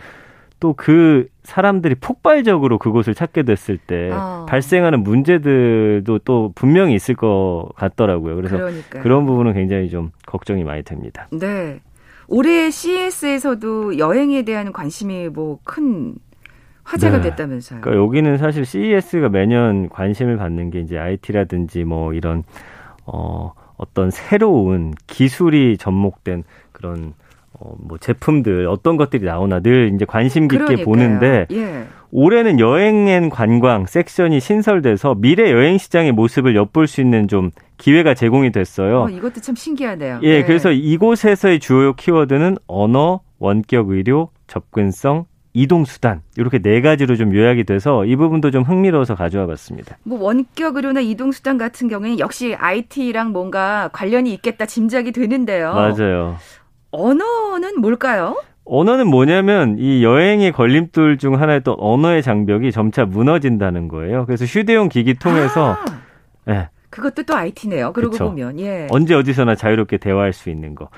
또 0.60 0.74
그 0.74 1.28
사람들이 1.44 1.96
폭발적으로 1.96 2.78
그곳을 2.78 3.14
찾게 3.16 3.44
됐을 3.44 3.78
때 3.78 4.12
어. 4.12 4.46
발생하는 4.48 5.04
문제들도 5.04 6.20
또 6.20 6.52
분명히 6.54 6.94
있을 6.96 7.16
것 7.16 7.70
같더라고요. 7.76 8.36
그래서 8.36 8.58
그러니까요. 8.58 9.04
그런 9.04 9.26
부분은 9.26 9.54
굉장히 9.54 9.90
좀 9.90 10.12
걱정이 10.26 10.64
많이 10.64 10.84
됩니다. 10.84 11.28
네. 11.32 11.80
올해 12.28 12.70
CES에서도 12.70 13.98
여행에 13.98 14.44
대한 14.44 14.72
관심이 14.72 15.30
뭐큰 15.30 16.16
화제가 16.84 17.18
네. 17.22 17.30
됐다면서요. 17.30 17.82
그러니까 17.82 18.04
여기는 18.04 18.38
사실 18.38 18.66
CES가 18.66 19.30
매년 19.30 19.90
관심을 19.90 20.38
받는 20.38 20.70
게 20.70 20.80
이제 20.80 20.98
IT라든지 20.98 21.84
뭐 21.84 22.14
이런 22.14 22.44
어 23.06 23.54
어떤 23.78 24.12
새로운 24.12 24.94
기술이 25.08 25.78
접목된 25.78 26.44
그런 26.72 27.14
어, 27.60 27.76
뭐 27.78 27.98
제품들 27.98 28.68
어떤 28.68 28.96
것들이 28.98 29.26
나오나 29.26 29.60
늘 29.60 29.92
이제 29.94 30.06
관심 30.06 30.48
깊게 30.48 30.64
그러니까요. 30.64 30.86
보는데 30.86 31.46
예. 31.52 31.88
올해는 32.12 32.60
여행엔 32.60 33.30
관광 33.30 33.86
섹션이 33.86 34.40
신설돼서 34.40 35.16
미래 35.16 35.52
여행 35.52 35.78
시장의 35.78 36.14
모습을 36.14 36.56
엿볼 36.56 36.88
수 36.88 37.02
있는 37.02 37.28
좀 37.28 37.52
기회가 37.78 38.14
제공이 38.14 38.52
됐어요. 38.52 39.04
어, 39.04 39.10
이것도 39.10 39.42
참 39.42 39.56
신기하네요. 39.56 40.20
예, 40.24 40.40
네. 40.40 40.46
그래서 40.46 40.72
이곳에서의 40.72 41.60
주요 41.60 41.94
키워드는 41.94 42.58
언어, 42.68 43.22
원격 43.40 43.90
의료, 43.90 44.30
접근성, 44.48 45.26
이동 45.54 45.84
수단 45.84 46.22
이렇게 46.38 46.60
네 46.60 46.80
가지로 46.80 47.16
좀 47.16 47.36
요약이 47.36 47.64
돼서 47.64 48.06
이 48.06 48.16
부분도 48.16 48.52
좀 48.52 48.64
흥미로워서 48.64 49.16
가져와 49.16 49.48
봤습니다. 49.48 49.98
뭐 50.04 50.22
원격 50.22 50.76
의료나 50.76 51.02
이동 51.02 51.32
수단 51.32 51.58
같은 51.58 51.88
경우에는 51.88 52.20
역시 52.20 52.56
IT랑 52.56 53.32
뭔가 53.32 53.90
관련이 53.92 54.32
있겠다 54.34 54.66
짐작이 54.66 55.12
되는데요. 55.12 55.74
맞아요. 55.74 56.38
언어는 56.92 57.80
뭘까요? 57.82 58.42
언어는 58.66 59.08
뭐냐면 59.08 59.78
이 59.80 60.04
여행의 60.04 60.52
걸림돌 60.52 61.18
중 61.18 61.42
하나였던 61.42 61.76
언어의 61.80 62.22
장벽이 62.22 62.72
점차 62.72 63.06
무너진다는 63.06 63.88
거예요. 63.88 64.26
그래서 64.26 64.46
휴대용 64.46 64.90
기기 64.90 65.16
통해서 65.16 65.74
아, 65.74 65.86
네. 66.46 66.70
그것도 66.90 67.24
또 67.24 67.36
IT네요. 67.36 67.94
그러고 67.94 68.12
그쵸. 68.12 68.26
보면 68.30 68.60
예. 68.60 68.88
언제 68.92 69.16
어디서나 69.16 69.56
자유롭게 69.56 69.98
대화할 69.98 70.34
수 70.34 70.50
있는 70.50 70.76
거. 70.76 70.90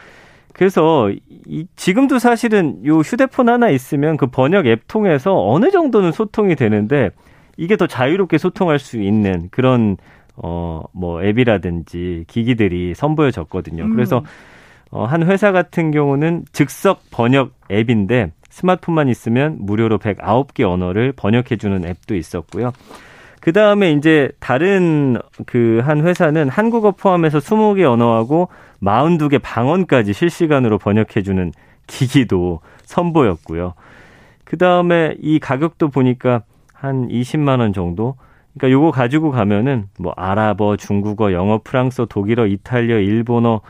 그래서 0.54 1.10
이, 1.48 1.66
지금도 1.78 2.20
사실은 2.20 2.86
요 2.86 3.00
휴대폰 3.00 3.48
하나 3.48 3.70
있으면 3.70 4.18
그 4.18 4.28
번역 4.28 4.68
앱 4.68 4.82
통해서 4.88 5.34
어느 5.50 5.72
정도는 5.72 6.12
소통이 6.12 6.56
되는데 6.56 7.10
이게 7.56 7.78
더 7.78 7.88
자유롭게 7.88 8.38
소통할 8.38 8.80
수 8.80 8.98
있는 9.02 9.48
그런 9.50 9.98
어 10.36 10.82
뭐 10.94 11.24
앱이라든지 11.24 12.26
기기들이 12.28 12.94
선보여졌거든요. 12.96 13.86
음. 13.86 13.94
그래서 13.96 14.24
어, 14.92 15.06
한 15.06 15.24
회사 15.24 15.52
같은 15.52 15.92
경우는 15.92 16.46
즉석 16.52 17.02
번역 17.12 17.54
앱인데 17.72 18.32
스마트폰만 18.50 19.08
있으면 19.08 19.58
무료로 19.60 19.98
109개 19.98 20.64
언어를 20.64 21.14
번역해주는 21.14 21.86
앱도 21.86 22.16
있었고요. 22.16 22.72
그 23.40 23.54
다음에 23.54 23.92
이제 23.94 24.30
다른 24.40 25.18
그 25.48 25.82
한 25.84 26.06
회사는 26.06 26.50
한국어 26.50 26.92
포함해서 26.92 27.40
20개 27.40 27.84
언어하고 27.84 28.50
42개 28.84 29.40
방언까지 29.42 30.14
실시간으로 30.14 30.78
번역해주는 30.78 31.52
기기도 31.88 32.60
선보였고요. 32.84 33.74
그 34.44 34.58
다음에 34.58 35.16
이 35.22 35.40
가격도 35.40 35.90
보니까 35.90 36.44
한 36.74 37.08
20만 37.08 37.60
원 37.60 37.74
정도. 37.74 38.16
그러니까 38.54 38.72
요거 38.72 38.92
가지고 38.92 39.32
가면은 39.32 39.88
뭐 39.98 40.14
아랍어, 40.18 40.76
중국어, 40.76 41.32
영어, 41.32 41.62
프랑스어, 41.64 42.06
독일어, 42.06 42.48
이탈리아, 42.48 42.98
일본어 42.98 43.62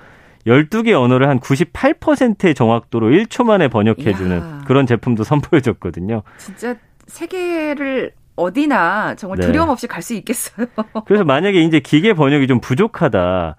12개 0.46 0.92
언어를 0.94 1.30
한 1.30 1.40
98%의 1.40 2.56
정확도로 2.56 3.10
1초 3.10 3.44
만에 3.44 3.68
번역해주는 3.68 4.38
이야. 4.38 4.62
그런 4.66 4.86
제품도 4.86 5.24
선보여졌거든요. 5.24 6.24
진짜 6.38 6.76
세계를 7.08 8.14
어디나 8.36 9.16
정말 9.16 9.40
네. 9.40 9.46
두려움 9.46 9.70
없이 9.70 9.88
갈수 9.88 10.14
있겠어요. 10.16 10.68
그래서 11.06 11.24
만약에 11.24 11.62
이제 11.62 11.80
기계 11.80 12.14
번역이 12.14 12.48
좀 12.48 12.60
부족하다. 12.60 13.56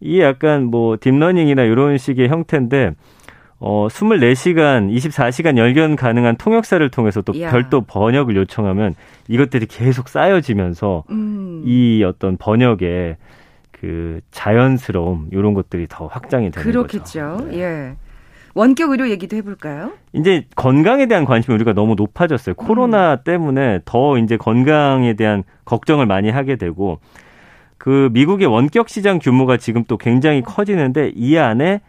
이 0.00 0.20
약간 0.20 0.64
뭐 0.64 0.96
딥러닝이나 1.00 1.62
이런 1.62 1.98
식의 1.98 2.28
형태인데 2.28 2.92
어 3.60 3.86
24시간, 3.88 4.94
24시간 4.94 5.56
열견 5.56 5.96
가능한 5.96 6.36
통역사를 6.36 6.86
통해서 6.90 7.22
또 7.22 7.32
이야. 7.32 7.50
별도 7.50 7.82
번역을 7.82 8.36
요청하면 8.36 8.94
이것들이 9.28 9.66
계속 9.66 10.08
쌓여지면서 10.08 11.04
음. 11.10 11.62
이 11.64 12.04
어떤 12.04 12.36
번역에 12.36 13.16
그 13.84 14.20
자연스러움 14.30 15.28
이런 15.30 15.52
것들이 15.52 15.86
더 15.90 16.06
확장이 16.06 16.50
되는 16.50 16.64
그렇겠죠. 16.64 17.36
거죠. 17.36 17.48
네. 17.50 17.58
예. 17.58 17.96
원격 18.54 18.92
의료 18.92 19.10
얘기도 19.10 19.36
해볼까요? 19.36 19.92
이제 20.14 20.46
건강에 20.56 21.04
대한 21.04 21.26
관심이 21.26 21.54
우리가 21.56 21.74
너무 21.74 21.94
높아졌어요. 21.94 22.54
코로나 22.54 23.14
음. 23.14 23.18
때문에 23.24 23.80
더 23.84 24.16
이제 24.16 24.38
건강에 24.38 25.12
대한 25.14 25.42
걱정을 25.66 26.06
많이 26.06 26.30
하게 26.30 26.56
되고 26.56 26.98
그 27.76 28.08
미국의 28.12 28.46
원격 28.46 28.88
시장 28.88 29.18
규모가 29.18 29.58
지금 29.58 29.84
또 29.84 29.98
굉장히 29.98 30.40
커지는데 30.40 31.12
이 31.14 31.36
안에 31.36 31.82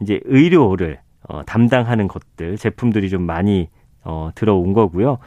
이제 0.00 0.20
의료를 0.26 1.00
어, 1.28 1.42
담당하는 1.44 2.06
것들 2.06 2.58
제품들이 2.58 3.08
좀 3.08 3.22
많이 3.22 3.68
어, 4.04 4.30
들어온 4.36 4.72
거고요. 4.72 5.18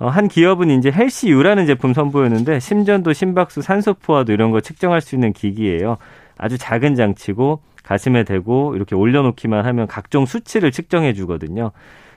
어, 0.00 0.08
한 0.08 0.28
기업은 0.28 0.70
이제 0.70 0.90
헬시유라는 0.90 1.66
제품 1.66 1.92
선보였는데 1.92 2.60
심전도, 2.60 3.12
심박수, 3.12 3.62
산소 3.62 3.94
포화도 3.94 4.32
이런 4.32 4.50
거 4.50 4.60
측정할 4.60 5.00
수 5.00 5.14
있는 5.14 5.32
기기예요. 5.32 5.98
아주 6.36 6.56
작은 6.56 6.94
장치고 6.94 7.60
가슴에 7.82 8.22
대고 8.24 8.76
이렇게 8.76 8.94
올려놓기만 8.94 9.64
하면 9.64 9.86
각종 9.86 10.26
수치를 10.26 10.70
측정해 10.70 11.14
주거든요. 11.14 11.72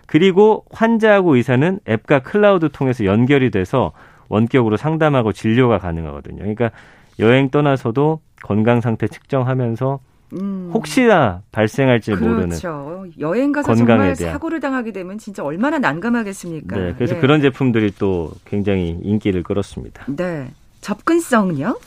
그리고 0.05 0.65
환자하고 0.71 1.35
의사는 1.35 1.79
앱과 1.87 2.19
클라우드 2.19 2.69
통해서 2.69 3.05
연결이 3.05 3.49
돼서 3.49 3.93
원격으로 4.27 4.77
상담하고 4.77 5.31
진료가 5.31 5.79
가능하거든요. 5.79 6.39
그러니까 6.39 6.71
여행 7.19 7.49
떠나서도 7.49 8.19
건강 8.43 8.81
상태 8.81 9.07
측정하면서 9.07 9.99
음. 10.33 10.71
혹시나 10.73 11.41
발생할지 11.51 12.11
그렇죠. 12.11 12.29
모르는 12.29 12.57
여행 13.19 13.51
가서 13.51 13.75
정말 13.75 14.13
대한. 14.15 14.33
사고를 14.33 14.59
당하게 14.59 14.91
되면 14.91 15.17
진짜 15.17 15.43
얼마나 15.43 15.79
난감하겠습니까? 15.79 16.75
네, 16.77 16.93
그래서 16.95 17.15
예. 17.15 17.19
그런 17.19 17.41
제품들이 17.41 17.93
또 17.99 18.31
굉장히 18.45 18.97
인기를 19.01 19.43
끌었습니다. 19.43 20.05
네, 20.07 20.49
접근성은요? 20.81 21.77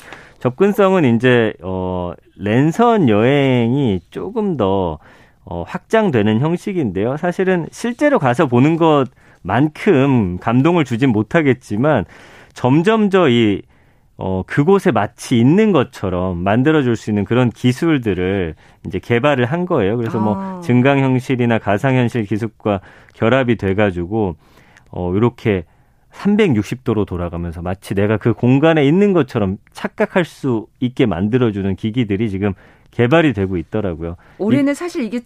접근성은 0.40 1.16
이제 1.16 1.54
어 1.62 2.12
랜선 2.36 3.08
여행이 3.08 4.00
조금 4.10 4.56
더 4.56 4.98
어, 5.46 5.62
확장되는 5.66 6.40
형식인데요. 6.40 7.16
사실은 7.16 7.66
실제로 7.70 8.18
가서 8.18 8.46
보는 8.46 8.76
것만큼 8.76 10.38
감동을 10.38 10.84
주진 10.84 11.10
못하겠지만 11.10 12.04
점점 12.54 13.10
더이 13.10 13.62
어, 14.16 14.42
그곳에 14.46 14.92
마치 14.92 15.38
있는 15.38 15.72
것처럼 15.72 16.38
만들어줄 16.38 16.94
수 16.96 17.10
있는 17.10 17.24
그런 17.24 17.50
기술들을 17.50 18.54
이제 18.86 18.98
개발을 18.98 19.46
한 19.46 19.66
거예요. 19.66 19.96
그래서 19.96 20.20
뭐 20.20 20.36
아. 20.36 20.60
증강현실이나 20.60 21.58
가상현실 21.58 22.24
기술과 22.24 22.80
결합이 23.14 23.56
돼가지고, 23.56 24.36
어, 24.90 25.14
이렇게 25.14 25.64
360도로 26.12 27.06
돌아가면서 27.06 27.60
마치 27.60 27.94
내가 27.94 28.16
그 28.16 28.34
공간에 28.34 28.86
있는 28.86 29.12
것처럼 29.12 29.58
착각할 29.72 30.24
수 30.24 30.68
있게 30.78 31.06
만들어주는 31.06 31.74
기기들이 31.74 32.30
지금 32.30 32.52
개발이 32.92 33.32
되고 33.32 33.56
있더라고요. 33.56 34.16
올해는 34.38 34.72
이, 34.72 34.74
사실 34.74 35.02
이게 35.02 35.22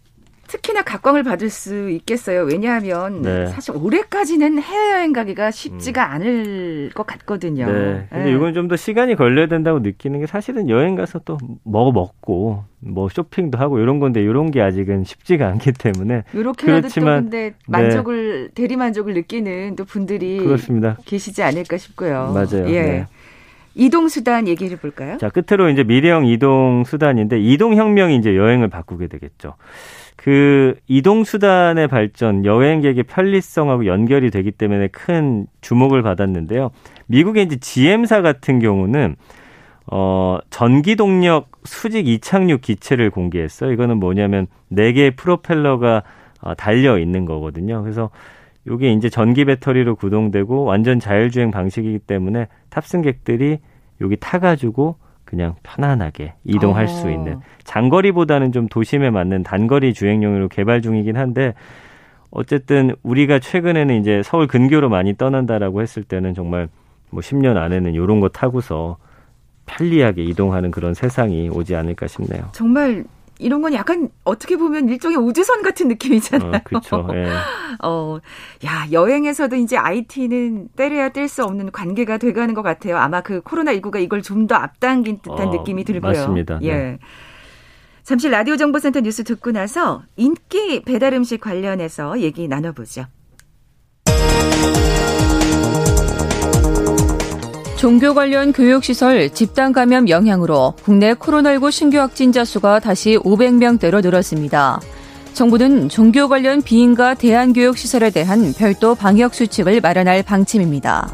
특히나 0.48 0.82
각광을 0.82 1.22
받을 1.22 1.50
수 1.50 1.90
있겠어요. 1.90 2.42
왜냐하면 2.42 3.22
네. 3.22 3.46
사실 3.48 3.74
올해까지는 3.76 4.60
해외여행 4.60 5.12
가기가 5.12 5.50
쉽지가 5.50 6.06
음. 6.06 6.12
않을 6.12 6.90
것 6.94 7.06
같거든요. 7.06 7.66
네. 7.66 8.06
근데 8.10 8.24
네. 8.24 8.32
이건 8.32 8.54
좀 8.54 8.68
더 8.68 8.76
시간이 8.76 9.14
걸려야 9.14 9.46
된다고 9.46 9.78
느끼는 9.78 10.20
게 10.20 10.26
사실은 10.26 10.68
여행 10.68 10.94
가서 10.94 11.20
또 11.24 11.38
먹어 11.64 11.92
먹고 11.92 12.64
뭐 12.80 13.08
쇼핑도 13.08 13.58
하고 13.58 13.78
이런 13.78 13.98
건데 13.98 14.20
이런 14.22 14.50
게 14.50 14.60
아직은 14.60 15.04
쉽지가 15.04 15.46
않기 15.46 15.72
때문에 15.72 16.24
이렇게라도 16.34 16.88
또 16.88 17.00
근데 17.00 17.50
네. 17.50 17.54
만족을 17.66 18.48
네. 18.48 18.54
대리 18.54 18.76
만족을 18.76 19.14
느끼는 19.14 19.76
또 19.76 19.84
분들이 19.84 20.38
그렇습니다. 20.38 20.96
계시지 21.04 21.42
않을까 21.42 21.76
싶고요. 21.78 22.32
맞아요. 22.34 22.68
예. 22.68 22.82
네. 22.82 23.06
이동 23.74 24.08
수단 24.08 24.48
얘기해 24.48 24.76
볼까요? 24.76 25.18
자, 25.18 25.28
끝으로 25.28 25.70
이제 25.70 25.84
미래형 25.84 26.26
이동 26.26 26.82
수단인데 26.84 27.38
이동 27.40 27.76
혁명이 27.76 28.16
이제 28.16 28.34
여행을 28.36 28.68
바꾸게 28.68 29.06
되겠죠. 29.06 29.54
그 30.18 30.74
이동 30.88 31.22
수단의 31.22 31.86
발전, 31.86 32.44
여행객의 32.44 33.04
편리성하고 33.04 33.86
연결이 33.86 34.32
되기 34.32 34.50
때문에 34.50 34.88
큰 34.88 35.46
주목을 35.60 36.02
받았는데요. 36.02 36.72
미국의 37.06 37.44
이제 37.44 37.56
GM사 37.56 38.20
같은 38.20 38.58
경우는 38.58 39.14
어, 39.86 40.38
전기 40.50 40.96
동력 40.96 41.52
수직 41.62 42.08
이착륙 42.08 42.62
기체를 42.62 43.10
공개했어요. 43.10 43.70
이거는 43.70 43.98
뭐냐면 43.98 44.48
네 44.66 44.92
개의 44.92 45.12
프로펠러가 45.12 46.02
어, 46.40 46.54
달려 46.56 46.98
있는 46.98 47.24
거거든요. 47.24 47.80
그래서 47.82 48.10
이게 48.68 48.92
이제 48.92 49.08
전기 49.08 49.44
배터리로 49.44 49.94
구동되고 49.94 50.64
완전 50.64 50.98
자율주행 50.98 51.52
방식이기 51.52 52.00
때문에 52.00 52.48
탑승객들이 52.70 53.58
여기 54.00 54.16
타가지고 54.16 54.96
그냥 55.28 55.56
편안하게 55.62 56.32
이동할 56.44 56.84
어. 56.84 56.88
수 56.88 57.10
있는 57.10 57.38
장거리보다는 57.64 58.50
좀 58.50 58.66
도심에 58.66 59.10
맞는 59.10 59.42
단거리 59.42 59.92
주행용으로 59.92 60.48
개발 60.48 60.80
중이긴 60.80 61.18
한데 61.18 61.52
어쨌든 62.30 62.94
우리가 63.02 63.38
최근에는 63.38 64.00
이제 64.00 64.22
서울 64.24 64.46
근교로 64.46 64.88
많이 64.88 65.14
떠난다라고 65.14 65.82
했을 65.82 66.02
때는 66.02 66.32
정말 66.32 66.68
뭐 67.10 67.20
10년 67.20 67.58
안에는 67.58 67.92
이런 67.92 68.20
거 68.20 68.30
타고서 68.30 68.96
편리하게 69.66 70.24
이동하는 70.24 70.70
그런 70.70 70.94
세상이 70.94 71.50
오지 71.50 71.76
않을까 71.76 72.06
싶네요. 72.06 72.44
정말 72.52 73.04
이런 73.38 73.62
건 73.62 73.72
약간 73.72 74.08
어떻게 74.24 74.56
보면 74.56 74.88
일종의 74.88 75.16
우주선 75.18 75.62
같은 75.62 75.88
느낌이잖아요. 75.88 76.50
어, 76.50 76.60
그렇죠. 76.64 77.06
예. 77.14 77.28
어, 77.82 78.18
야 78.64 78.86
여행에서도 78.90 79.54
이제 79.56 79.76
IT는 79.76 80.68
때려야 80.76 81.10
뗄 81.10 81.28
수 81.28 81.44
없는 81.44 81.70
관계가 81.70 82.18
돼가는 82.18 82.54
것 82.54 82.62
같아요. 82.62 82.96
아마 82.98 83.20
그 83.20 83.40
코로나 83.42 83.72
19가 83.74 84.00
이걸 84.02 84.22
좀 84.22 84.48
더 84.48 84.54
앞당긴 84.54 85.20
듯한 85.20 85.48
어, 85.48 85.50
느낌이 85.52 85.84
들고요. 85.84 86.10
맞습니다. 86.12 86.58
예. 86.62 86.72
네. 86.74 86.98
잠시 88.02 88.30
라디오 88.30 88.56
정보센터 88.56 89.00
뉴스 89.00 89.22
듣고 89.24 89.52
나서 89.52 90.02
인기 90.16 90.82
배달 90.82 91.12
음식 91.12 91.40
관련해서 91.42 92.20
얘기 92.20 92.48
나눠보죠. 92.48 93.04
종교 97.78 98.12
관련 98.12 98.52
교육시설 98.52 99.30
집단 99.30 99.72
감염 99.72 100.08
영향으로 100.08 100.74
국내 100.82 101.14
코로나19 101.14 101.70
신규 101.70 101.98
확진자 101.98 102.44
수가 102.44 102.80
다시 102.80 103.16
500명대로 103.18 104.02
늘었습니다. 104.02 104.80
정부는 105.32 105.88
종교 105.88 106.28
관련 106.28 106.60
비인가 106.60 107.14
대안교육시설에 107.14 108.10
대한 108.10 108.52
별도 108.52 108.96
방역수칙을 108.96 109.80
마련할 109.80 110.24
방침입니다. 110.24 111.08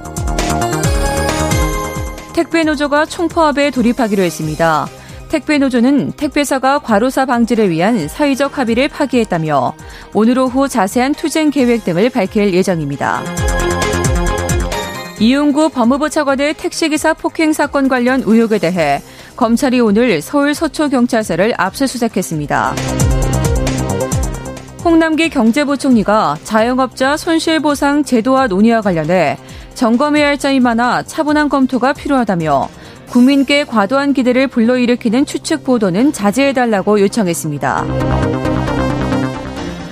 택배 2.33 2.65
노조가 2.65 3.05
총파업에 3.05 3.71
돌입하기로 3.71 4.23
했습니다. 4.23 4.87
택배 5.29 5.59
노조는 5.59 6.13
택배사가 6.13 6.79
과로사 6.79 7.27
방지를 7.27 7.69
위한 7.69 8.09
사회적 8.09 8.57
합의를 8.57 8.89
파기했다며 8.89 9.75
오늘 10.15 10.39
오후 10.39 10.67
자세한 10.67 11.13
투쟁 11.13 11.51
계획 11.51 11.85
등을 11.85 12.09
밝힐 12.09 12.55
예정입니다. 12.55 13.23
이용구 15.21 15.69
법무부 15.69 16.11
차관의 16.11 16.55
택시기사 16.55 17.15
폭행 17.15 17.53
사건 17.53 17.89
관련 17.89 18.23
의혹에 18.27 18.59
대해 18.59 19.01
검찰이 19.37 19.79
오늘 19.81 20.21
서울 20.21 20.55
서초경찰서를 20.55 21.55
압수수색했습니다. 21.57 22.75
홍남기 24.85 25.31
경제부총리가 25.31 26.39
자영업자 26.43 27.17
손실보상 27.17 28.03
제도와 28.05 28.49
논의와 28.49 28.81
관련해 28.81 29.39
점검해야 29.75 30.27
할 30.27 30.39
점이 30.39 30.61
많아 30.61 31.05
차분한 31.05 31.49
검토가 31.49 31.93
필요하다며 31.93 32.69
국민께 33.09 33.65
과도한 33.65 34.13
기대를 34.15 34.49
불러일으키는 34.49 35.27
추측 35.27 35.65
보도는 35.65 36.13
자제해달라고 36.13 37.01
요청했습니다. 37.01 37.85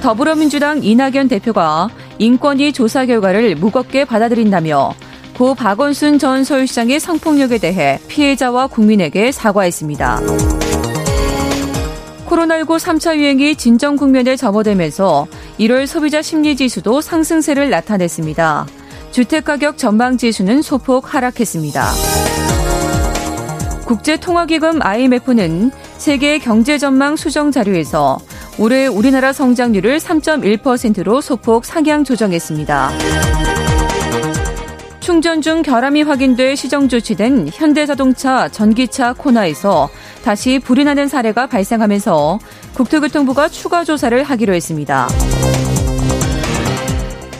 더불어민주당 0.02 0.82
이낙연 0.82 1.28
대표가 1.28 1.88
인권위 2.18 2.72
조사 2.72 3.06
결과를 3.06 3.54
무겁게 3.54 4.04
받아들인다며 4.04 4.94
고 5.36 5.54
박원순 5.54 6.18
전 6.18 6.44
서울시장의 6.44 7.00
성폭력에 7.00 7.58
대해 7.58 7.98
피해자와 8.08 8.66
국민에게 8.66 9.32
사과했습니다. 9.32 10.20
코로나19 12.26 12.78
3차 12.78 13.16
유행이 13.16 13.56
진정 13.56 13.96
국면에 13.96 14.36
접어들면서 14.36 15.26
1월 15.60 15.86
소비자 15.86 16.22
심리지수도 16.22 17.00
상승세를 17.00 17.70
나타냈습니다. 17.70 18.66
주택가격 19.10 19.76
전망지수는 19.76 20.62
소폭 20.62 21.14
하락했습니다. 21.14 21.84
국제통화기금 23.84 24.80
IMF는 24.80 25.70
세계 25.98 26.38
경제 26.38 26.78
전망 26.78 27.16
수정 27.16 27.50
자료에서 27.50 28.18
올해 28.58 28.86
우리나라 28.86 29.32
성장률을 29.32 29.98
3.1%로 29.98 31.20
소폭 31.20 31.64
상향 31.64 32.04
조정했습니다. 32.04 33.51
충전 35.02 35.42
중 35.42 35.62
결함이 35.62 36.02
확인돼 36.02 36.54
시정 36.54 36.88
조치된 36.88 37.50
현대자동차 37.52 38.48
전기차 38.50 39.14
코너에서 39.14 39.90
다시 40.24 40.60
불이 40.60 40.84
나는 40.84 41.08
사례가 41.08 41.48
발생하면서 41.48 42.38
국토교통부가 42.74 43.48
추가 43.48 43.82
조사를 43.82 44.22
하기로 44.22 44.54
했습니다. 44.54 45.08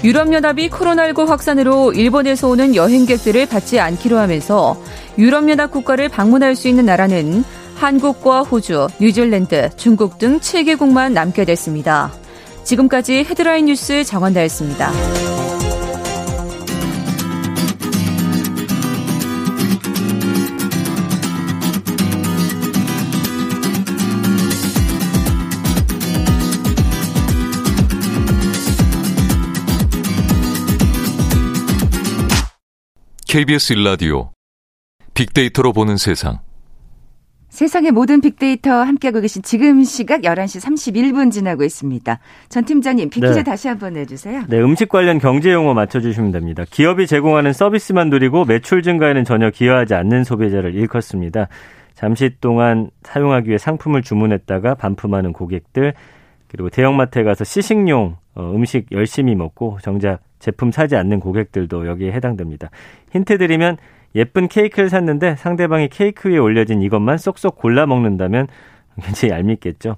유럽연합이 0.03 0.71
코로나19 0.71 1.27
확산으로 1.27 1.93
일본에서 1.93 2.49
오는 2.49 2.75
여행객들을 2.75 3.47
받지 3.47 3.79
않기로 3.79 4.19
하면서 4.19 4.77
유럽연합 5.17 5.71
국가를 5.71 6.09
방문할 6.09 6.57
수 6.57 6.67
있는 6.67 6.87
나라는 6.87 7.45
한국과 7.77 8.41
호주, 8.41 8.89
뉴질랜드, 9.01 9.71
중국 9.77 10.19
등 10.19 10.41
7개국만 10.41 11.13
남게 11.13 11.45
됐습니다. 11.45 12.11
지금까지 12.65 13.19
헤드라인 13.19 13.67
뉴스 13.67 14.03
정원다였습니다. 14.03 15.52
KBS 33.33 33.73
일라디오 33.73 34.33
빅데이터로 35.15 35.73
보는 35.73 35.97
세상. 35.97 36.41
세상의 37.49 37.91
모든 37.91 38.21
빅데이터 38.21 38.71
함께하고 38.71 39.23
계신 39.23 39.41
지금 39.41 39.83
시각 39.85 40.21
11시 40.21 40.61
31분 40.61 41.33
지나고 41.33 41.65
있습니다. 41.65 42.19
전 42.51 42.65
팀장님, 42.67 43.09
빅퀴즈 43.09 43.33
네. 43.33 43.43
다시 43.43 43.69
한번 43.69 43.95
내주세요. 43.95 44.43
네, 44.49 44.61
음식 44.61 44.91
관련 44.91 45.19
경제 45.19 45.51
용어 45.51 45.73
맞춰주시면 45.73 46.31
됩니다. 46.31 46.65
기업이 46.71 47.07
제공하는 47.07 47.55
서비스만 47.55 48.11
누리고 48.11 48.45
매출 48.45 48.83
증가에는 48.83 49.25
전혀 49.25 49.49
기여하지 49.49 49.95
않는 49.95 50.25
소비자를 50.25 50.75
일컫습니다. 50.75 51.49
잠시 51.95 52.37
동안 52.39 52.91
사용하기 53.03 53.49
위해 53.49 53.57
상품을 53.57 54.03
주문했다가 54.03 54.75
반품하는 54.75 55.33
고객들, 55.33 55.95
그리고 56.49 56.69
대형마트에 56.69 57.23
가서 57.23 57.45
시식용 57.45 58.19
어, 58.35 58.53
음식 58.55 58.93
열심히 58.93 59.35
먹고 59.35 59.79
정작 59.83 60.21
제품 60.43 60.73
사지 60.73 60.97
않는 60.97 61.21
고객들도 61.21 61.87
여기에 61.87 62.11
해당됩니다. 62.13 62.69
힌트 63.13 63.39
드리면 63.39 63.77
예쁜 64.17 64.49
케이크를 64.49 64.91
샀는데 64.91 65.37
상대방이 65.37 65.89
케이크 65.89 66.29
위에 66.29 66.39
올려진 66.39 66.83
이것만 66.83 67.17
쏙쏙 67.17 67.57
골라 67.57 67.87
먹는다면 67.87 68.49
굉장히 69.01 69.33
얄밉겠죠. 69.33 69.95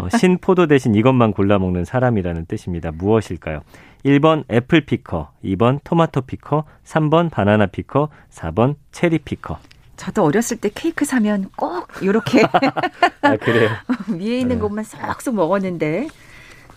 어, 0.00 0.08
신포도 0.16 0.66
대신 0.66 0.94
이것만 0.94 1.32
골라 1.32 1.58
먹는 1.58 1.84
사람이라는 1.84 2.46
뜻입니다. 2.46 2.90
무엇일까요? 2.90 3.60
1번 4.06 4.44
apple 4.50 4.80
picker, 4.80 5.32
2번 5.44 5.80
tomato 5.84 6.22
picker, 6.22 6.64
3번 6.82 7.30
banana 7.30 7.66
picker, 7.66 8.08
4번 8.30 8.76
cherry 8.92 9.18
picker. 9.18 9.58
저도 9.96 10.24
어렸을 10.24 10.56
때 10.56 10.70
케이크 10.74 11.04
사면 11.04 11.50
꼭 11.54 11.86
이렇게 12.00 12.42
아, 13.20 13.36
그래요? 13.36 13.68
위에 14.08 14.38
있는 14.40 14.56
네. 14.56 14.58
것만 14.58 14.84
쏙쏙 14.84 15.34
먹었는데 15.34 16.08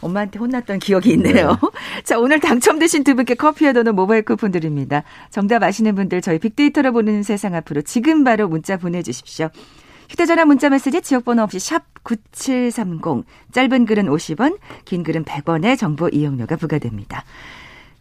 엄마한테 0.01 0.39
혼났던 0.39 0.79
기억이 0.79 1.11
있네요. 1.11 1.49
네. 1.51 1.55
자, 2.03 2.19
오늘 2.19 2.39
당첨되신 2.39 3.03
두 3.03 3.15
분께 3.15 3.35
커피와 3.35 3.73
도넛 3.73 3.95
모바일 3.95 4.23
쿠폰 4.23 4.51
드립니다. 4.51 5.03
정답 5.29 5.63
아시는 5.63 5.95
분들 5.95 6.21
저희 6.21 6.39
빅데이터로 6.39 6.91
보는 6.93 7.23
세상 7.23 7.55
앞으로 7.55 7.81
지금 7.81 8.23
바로 8.23 8.47
문자 8.47 8.77
보내주십시오. 8.77 9.49
휴대전화 10.09 10.45
문자 10.45 10.69
메시지 10.69 11.01
지역번호 11.01 11.43
없이 11.43 11.59
샵 11.59 11.83
9730, 12.03 13.25
짧은 13.51 13.85
글은 13.85 14.07
50원, 14.07 14.57
긴 14.85 15.03
글은 15.03 15.23
100원의 15.23 15.77
정보 15.77 16.09
이용료가 16.09 16.55
부과됩니다. 16.55 17.23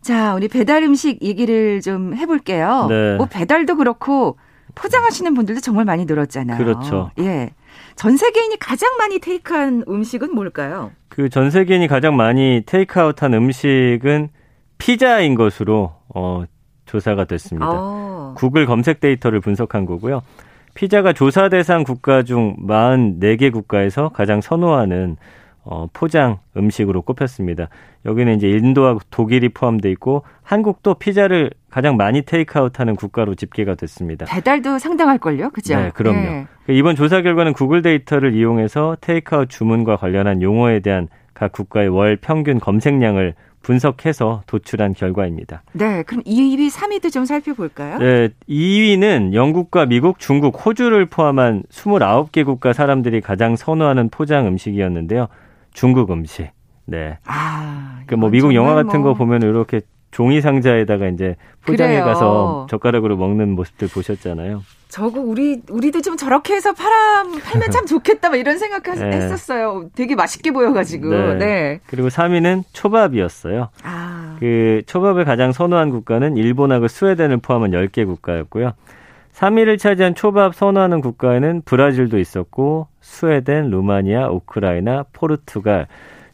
자, 0.00 0.34
우리 0.34 0.48
배달 0.48 0.82
음식 0.84 1.22
얘기를 1.22 1.82
좀 1.82 2.14
해볼게요. 2.14 2.86
네. 2.88 3.16
뭐 3.16 3.26
배달도 3.26 3.76
그렇고 3.76 4.38
포장하시는 4.74 5.34
분들도 5.34 5.60
정말 5.60 5.84
많이 5.84 6.04
늘었잖아요. 6.06 6.56
그렇죠. 6.56 7.10
예. 7.18 7.50
전 7.98 8.16
세계인이 8.16 8.58
가장 8.60 8.96
많이 8.96 9.18
테이크한 9.18 9.84
음식은 9.88 10.32
뭘까요? 10.34 10.92
그 11.08 11.28
전 11.28 11.50
세계인이 11.50 11.88
가장 11.88 12.16
많이 12.16 12.62
테이크아웃한 12.64 13.34
음식은 13.34 14.28
피자인 14.78 15.34
것으로 15.34 15.92
어, 16.14 16.44
조사가 16.86 17.24
됐습니다. 17.24 17.66
어. 17.68 18.34
구글 18.36 18.66
검색 18.66 19.00
데이터를 19.00 19.40
분석한 19.40 19.84
거고요. 19.84 20.22
피자가 20.74 21.12
조사 21.12 21.48
대상 21.48 21.82
국가 21.82 22.22
중 22.22 22.54
44개 22.68 23.52
국가에서 23.52 24.10
가장 24.10 24.40
선호하는 24.40 25.16
어, 25.70 25.86
포장 25.92 26.38
음식으로 26.56 27.02
꼽혔습니다. 27.02 27.68
여기는 28.06 28.36
이제 28.36 28.48
인도와 28.48 28.96
독일이 29.10 29.50
포함돼 29.50 29.90
있고 29.90 30.22
한국도 30.42 30.94
피자를 30.94 31.50
가장 31.68 31.98
많이 31.98 32.22
테이크아웃하는 32.22 32.96
국가로 32.96 33.34
집계가 33.34 33.74
됐습니다. 33.74 34.24
배달도 34.24 34.78
상당할 34.78 35.18
걸요, 35.18 35.50
그죠? 35.50 35.76
네, 35.76 35.90
그럼요. 35.90 36.20
네. 36.20 36.46
이번 36.70 36.96
조사 36.96 37.20
결과는 37.20 37.52
구글 37.52 37.82
데이터를 37.82 38.34
이용해서 38.34 38.96
테이크아웃 39.02 39.50
주문과 39.50 39.96
관련한 39.96 40.40
용어에 40.40 40.80
대한 40.80 41.08
각 41.34 41.52
국가의 41.52 41.88
월 41.88 42.16
평균 42.16 42.58
검색량을 42.58 43.34
분석해서 43.60 44.44
도출한 44.46 44.94
결과입니다. 44.94 45.62
네, 45.74 46.02
그럼 46.04 46.22
2위, 46.22 46.70
3위도 46.70 47.12
좀 47.12 47.26
살펴볼까요? 47.26 47.98
네, 47.98 48.30
2위는 48.48 49.34
영국과 49.34 49.84
미국, 49.84 50.18
중국, 50.18 50.64
호주를 50.64 51.06
포함한 51.06 51.64
29개 51.70 52.46
국가 52.46 52.72
사람들이 52.72 53.20
가장 53.20 53.56
선호하는 53.56 54.08
포장 54.08 54.46
음식이었는데요. 54.46 55.28
중국 55.72 56.10
음식. 56.10 56.50
네. 56.86 57.18
아. 57.24 58.00
그 58.06 58.14
뭐 58.16 58.30
미국 58.30 58.54
영화 58.54 58.74
같은 58.74 59.02
뭐... 59.02 59.12
거 59.12 59.18
보면 59.18 59.42
이렇게 59.42 59.82
종이 60.10 60.40
상자에다가 60.40 61.08
이제 61.08 61.36
포장해 61.66 62.00
그래요. 62.00 62.04
가서 62.06 62.66
젓가락으로 62.70 63.18
먹는 63.18 63.50
모습들 63.54 63.88
보셨잖아요. 63.88 64.62
저거 64.88 65.20
우리 65.20 65.60
우리도 65.68 66.00
좀 66.00 66.16
저렇게 66.16 66.54
해서 66.54 66.72
팔아 66.72 67.24
팔면 67.44 67.70
참 67.70 67.84
좋겠다 67.84 68.30
막 68.30 68.36
이런 68.36 68.56
생각했었어요. 68.56 69.82
네. 69.82 69.88
되게 69.94 70.14
맛있게 70.14 70.50
보여가지고. 70.50 71.10
네. 71.10 71.34
네. 71.34 71.80
그리고 71.86 72.08
3위는 72.08 72.64
초밥이었어요. 72.72 73.68
아. 73.82 74.36
그 74.40 74.80
초밥을 74.86 75.26
가장 75.26 75.52
선호한 75.52 75.90
국가는 75.90 76.36
일본하고 76.38 76.88
스웨덴을 76.88 77.36
포함한 77.38 77.72
10개 77.72 78.06
국가였고요. 78.06 78.72
3위를 79.38 79.78
차지한 79.78 80.16
초밥 80.16 80.54
선호하는 80.54 81.00
국가에는 81.00 81.62
브라질도 81.64 82.18
있었고 82.18 82.88
스웨덴, 83.00 83.70
루마니아, 83.70 84.30
우크라이나, 84.30 85.04
포르투갈, 85.12 85.86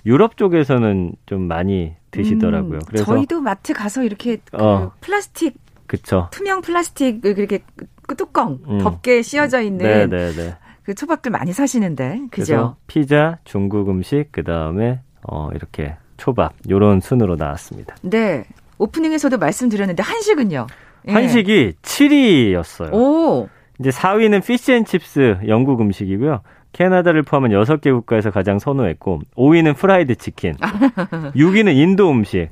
유럽 0.06 0.38
쪽에서는 0.38 1.12
좀 1.26 1.42
많이 1.42 1.94
드시더라고요. 2.10 2.78
음, 2.78 2.80
그래서 2.86 3.04
저희도 3.04 3.42
마트 3.42 3.74
가서 3.74 4.04
이렇게 4.04 4.38
그 4.50 4.56
어, 4.56 4.92
플라스틱 5.00 5.54
그쵸. 5.86 6.28
투명 6.30 6.62
플라스틱 6.62 7.20
그렇게 7.20 7.60
그 8.06 8.14
뚜껑 8.16 8.58
음. 8.68 8.78
덮개 8.78 9.20
씌어져 9.22 9.60
있는 9.60 9.84
네네네. 9.84 10.32
네, 10.32 10.32
네. 10.32 10.56
그 10.82 10.94
초밥들 10.94 11.30
많이 11.30 11.52
사시는데 11.52 12.22
그죠? 12.30 12.76
피자, 12.86 13.38
중국 13.44 13.88
음식 13.90 14.28
그 14.30 14.44
다음에 14.44 15.00
어 15.26 15.50
이렇게 15.54 15.96
초밥 16.16 16.54
요런 16.68 17.00
순으로 17.00 17.36
나왔습니다. 17.36 17.96
네. 18.02 18.44
오프닝에서도 18.78 19.38
말씀드렸는데 19.38 20.02
한식은요? 20.02 20.66
예. 21.08 21.12
한식이 21.12 21.74
7위였어요. 21.82 22.92
오. 22.92 23.48
이제 23.80 23.90
4위는 23.90 24.44
피시앤칩스 24.44 25.38
영국 25.48 25.80
음식이고요. 25.80 26.40
캐나다를 26.72 27.22
포함한 27.22 27.50
6개 27.52 27.92
국가에서 27.92 28.30
가장 28.30 28.58
선호했고 28.58 29.20
5위는 29.36 29.76
프라이드 29.76 30.16
치킨. 30.16 30.54
6위는 31.36 31.74
인도 31.76 32.10
음식. 32.10 32.48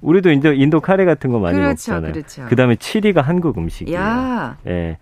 우리도 0.00 0.30
인도 0.30 0.52
인도 0.52 0.80
카레 0.80 1.04
같은 1.04 1.30
거 1.30 1.38
많이 1.38 1.56
그렇죠, 1.56 1.92
먹잖아요. 1.92 2.12
그렇죠. 2.12 2.46
그다음에 2.46 2.74
7위가 2.76 3.22
한국 3.22 3.58
음식이에요. 3.58 3.98
야. 3.98 4.56
예. 4.66 4.98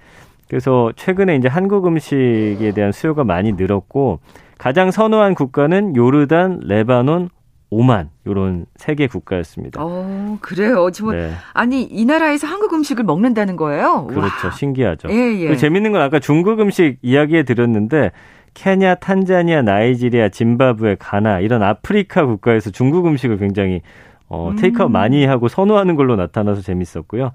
그래서 0.49 0.93
최근에 0.97 1.37
이제 1.37 1.49
한국 1.49 1.87
음식에 1.87 2.73
대한 2.75 2.93
수요가 2.93 3.25
많이 3.25 3.53
늘었고 3.53 4.21
가장 4.59 4.91
선호한 4.91 5.35
국가는 5.35 5.97
요르단, 5.97 6.61
레바논, 6.63 7.29
오만 7.75 8.11
요런 8.27 8.67
세 8.77 8.95
개 8.95 9.07
국가였습니다. 9.07 9.81
어, 9.83 10.39
그래요. 10.41 10.91
정말 10.93 11.17
네. 11.19 11.33
아니 11.53 11.83
이 11.83 12.05
나라에서 12.05 12.47
한국 12.47 12.73
음식을 12.73 13.05
먹는다는 13.05 13.57
거예요? 13.57 14.07
그렇죠. 14.07 14.47
와. 14.47 14.51
신기하죠. 14.53 15.09
예, 15.11 15.15
예. 15.41 15.57
재밌는 15.57 15.93
건 15.93 16.01
아까 16.03 16.19
중국 16.21 16.61
음식 16.61 16.99
이야기해 17.03 17.43
드렸는데 17.43 18.13
케냐, 18.55 18.95
탄자니아, 18.95 19.63
나이지리아, 19.63 20.29
짐바브웨, 20.29 20.97
가나 21.01 21.41
이런 21.41 21.63
아프리카 21.65 22.25
국가에서 22.25 22.71
중국 22.71 23.07
음식을 23.07 23.39
굉장히 23.39 23.81
어, 24.29 24.51
음. 24.51 24.57
테이크아웃 24.57 24.91
많이 24.91 25.27
하고 25.27 25.49
선호하는 25.49 25.97
걸로 25.97 26.15
나타나서 26.15 26.63
재밌었고요. 26.63 27.33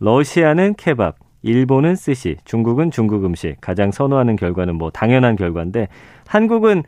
러시아는 0.00 0.74
케밥, 0.76 1.16
일본은 1.42 1.94
스시, 1.94 2.36
중국은 2.44 2.90
중국 2.90 3.24
음식. 3.24 3.56
가장 3.60 3.92
선호하는 3.92 4.34
결과는 4.36 4.74
뭐 4.74 4.90
당연한 4.90 5.36
결과인데 5.36 5.86
한국은 6.26 6.82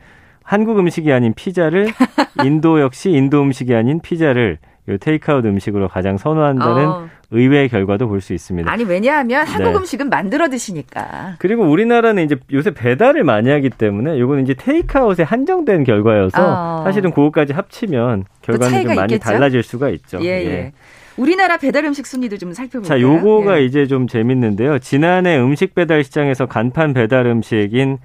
한국 0.49 0.79
음식이 0.79 1.13
아닌 1.13 1.31
피자를 1.35 1.89
인도 2.43 2.81
역시 2.81 3.11
인도 3.11 3.43
음식이 3.43 3.75
아닌 3.75 3.99
피자를 3.99 4.57
요 4.87 4.97
테이크아웃 4.97 5.45
음식으로 5.45 5.87
가장 5.87 6.17
선호한다는 6.17 6.87
어. 6.87 7.07
의외의 7.29 7.69
결과도 7.69 8.07
볼 8.07 8.19
수 8.21 8.33
있습니다. 8.33 8.71
아니 8.71 8.83
왜냐하면 8.83 9.45
한국 9.45 9.69
네. 9.73 9.77
음식은 9.77 10.09
만들어 10.09 10.49
드시니까. 10.49 11.35
그리고 11.37 11.65
우리나라는 11.69 12.23
이제 12.25 12.35
요새 12.51 12.71
배달을 12.71 13.23
많이 13.23 13.51
하기 13.51 13.69
때문에 13.69 14.19
요거는 14.19 14.41
이제 14.41 14.55
테이크아웃에 14.55 15.21
한정된 15.21 15.83
결과여서 15.83 16.79
어. 16.79 16.83
사실은 16.83 17.11
그거까지 17.11 17.53
합치면 17.53 18.25
결과는 18.41 18.81
좀 18.81 18.95
많이 18.95 19.13
있겠죠? 19.13 19.23
달라질 19.31 19.61
수가 19.61 19.89
있죠. 19.89 20.17
예, 20.23 20.25
예. 20.25 20.45
예. 20.45 20.71
우리나라 21.17 21.57
배달 21.57 21.85
음식 21.85 22.07
순위도 22.07 22.37
좀 22.37 22.53
살펴볼까요? 22.53 22.87
자, 22.87 22.99
요거가 22.99 23.59
예. 23.59 23.65
이제 23.65 23.85
좀 23.85 24.07
재밌는데요. 24.07 24.79
지난해 24.79 25.37
음식 25.37 25.75
배달 25.75 26.03
시장에서 26.03 26.47
간판 26.47 26.93
배달 26.93 27.27
음식인 27.27 27.99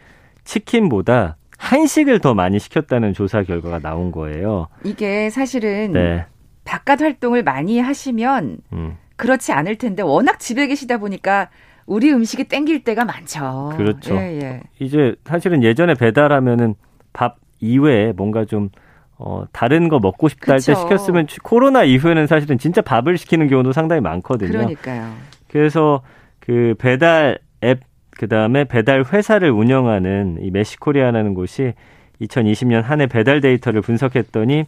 치킨보다 0.45 1.37
한식을 1.65 2.19
더 2.21 2.35
많이 2.35 2.59
시켰다는 2.59 3.15
조사 3.15 3.43
결과가 3.43 3.79
나온 3.79 4.13
거예요. 4.13 4.69
이게 4.85 5.31
사실은 5.31 5.93
네. 5.93 6.27
바깥 6.65 7.01
활동을 7.01 7.43
많이 7.43 7.81
하시면 7.81 8.59
음. 8.73 8.97
그렇지 9.17 9.53
않을 9.53 9.77
텐데 9.77 10.03
워낙 10.03 10.39
집에 10.41 10.67
계시다 10.67 10.99
보니까 10.99 11.49
우리 11.87 12.13
음식이 12.13 12.45
땡길 12.45 12.85
때가 12.85 13.05
많죠. 13.05 13.73
그렇죠. 13.77 14.15
예, 14.17 14.41
예. 14.43 14.61
이제 14.79 15.15
사실은 15.25 15.63
예전에 15.63 15.95
배달하면은 15.95 16.75
밥 17.13 17.37
이외에 17.61 18.13
뭔가 18.13 18.45
좀 18.45 18.69
어, 19.17 19.45
다른 19.53 19.89
거 19.89 19.99
먹고 20.01 20.29
싶다 20.29 20.53
할 20.55 20.59
때 20.61 20.75
시켰으면 20.75 21.27
코로나 21.43 21.85
이후에는 21.85 22.27
사실은 22.27 22.59
진짜 22.59 22.83
밥을 22.83 23.17
시키는 23.17 23.49
경우도 23.49 23.73
상당히 23.73 24.01
많거든요. 24.03 24.51
그러니까요. 24.51 25.15
그래서 25.49 26.03
그 26.41 26.75
배달 26.79 27.39
앱 27.63 27.81
그 28.17 28.29
다음에 28.29 28.65
배달 28.65 29.05
회사를 29.05 29.51
운영하는 29.51 30.39
이 30.41 30.51
메시코리아라는 30.51 31.35
곳이 31.35 31.75
2020년 32.21 32.83
한 32.83 33.01
해 33.01 33.07
배달 33.07 33.41
데이터를 33.41 33.81
분석했더니 33.81 34.67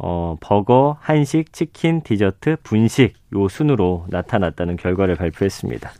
어, 0.00 0.36
버거, 0.40 0.96
한식, 1.00 1.52
치킨, 1.52 2.02
디저트, 2.02 2.58
분식 2.62 3.14
요 3.34 3.48
순으로 3.48 4.06
나타났다는 4.08 4.76
결과를 4.76 5.16
발표했습니다. 5.16 5.90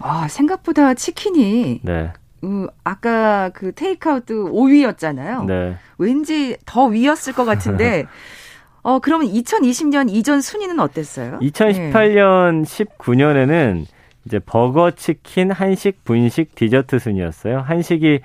아, 0.00 0.28
생각보다 0.28 0.92
치킨이 0.94 1.80
네. 1.82 2.12
음, 2.44 2.68
아까 2.84 3.48
그 3.54 3.72
테이크아웃도 3.72 4.52
5위였잖아요. 4.52 5.46
네. 5.46 5.76
왠지 5.96 6.56
더 6.66 6.84
위였을 6.84 7.32
것 7.32 7.44
같은데 7.46 8.04
어, 8.82 8.98
그러면 9.00 9.28
2020년 9.28 10.08
이전 10.10 10.40
순위는 10.42 10.78
어땠어요? 10.78 11.38
2018년 11.40 12.64
네. 12.64 12.84
19년에는 12.86 13.86
이제 14.28 14.38
버거, 14.38 14.90
치킨, 14.90 15.50
한식, 15.50 16.04
분식, 16.04 16.54
디저트 16.54 16.98
순이었어요. 16.98 17.60
한식이 17.60 18.20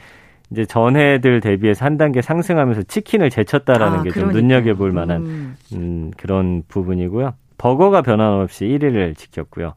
이제 0.51 0.65
전해들 0.65 1.39
대비해서 1.39 1.85
한 1.85 1.97
단계 1.97 2.21
상승하면서 2.21 2.83
치킨을 2.83 3.29
제쳤다라는 3.29 3.99
아, 3.99 4.03
게좀 4.03 4.33
눈여겨볼 4.33 4.91
만한 4.91 5.25
음. 5.25 5.55
음, 5.71 6.11
그런 6.17 6.63
부분이고요. 6.67 7.33
버거가 7.57 8.01
변함없이 8.01 8.65
1위를 8.65 9.17
지켰고요. 9.17 9.75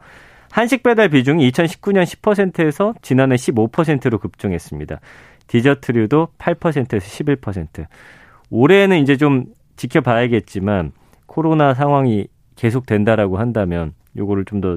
한식 0.50 0.82
배달 0.82 1.08
비중이 1.10 1.48
2019년 1.48 2.02
10%에서 2.02 2.94
지난해 3.02 3.36
15%로 3.36 4.18
급증했습니다. 4.18 4.98
디저트류도 5.46 6.28
8%에서 6.38 7.06
11%. 7.06 7.86
올해는 8.50 8.98
이제 8.98 9.16
좀 9.16 9.44
지켜봐야겠지만 9.76 10.90
코로나 11.26 11.72
상황이 11.72 12.26
계속된다라고 12.56 13.38
한다면 13.38 13.92
요거를 14.16 14.44
좀 14.44 14.60
더 14.60 14.76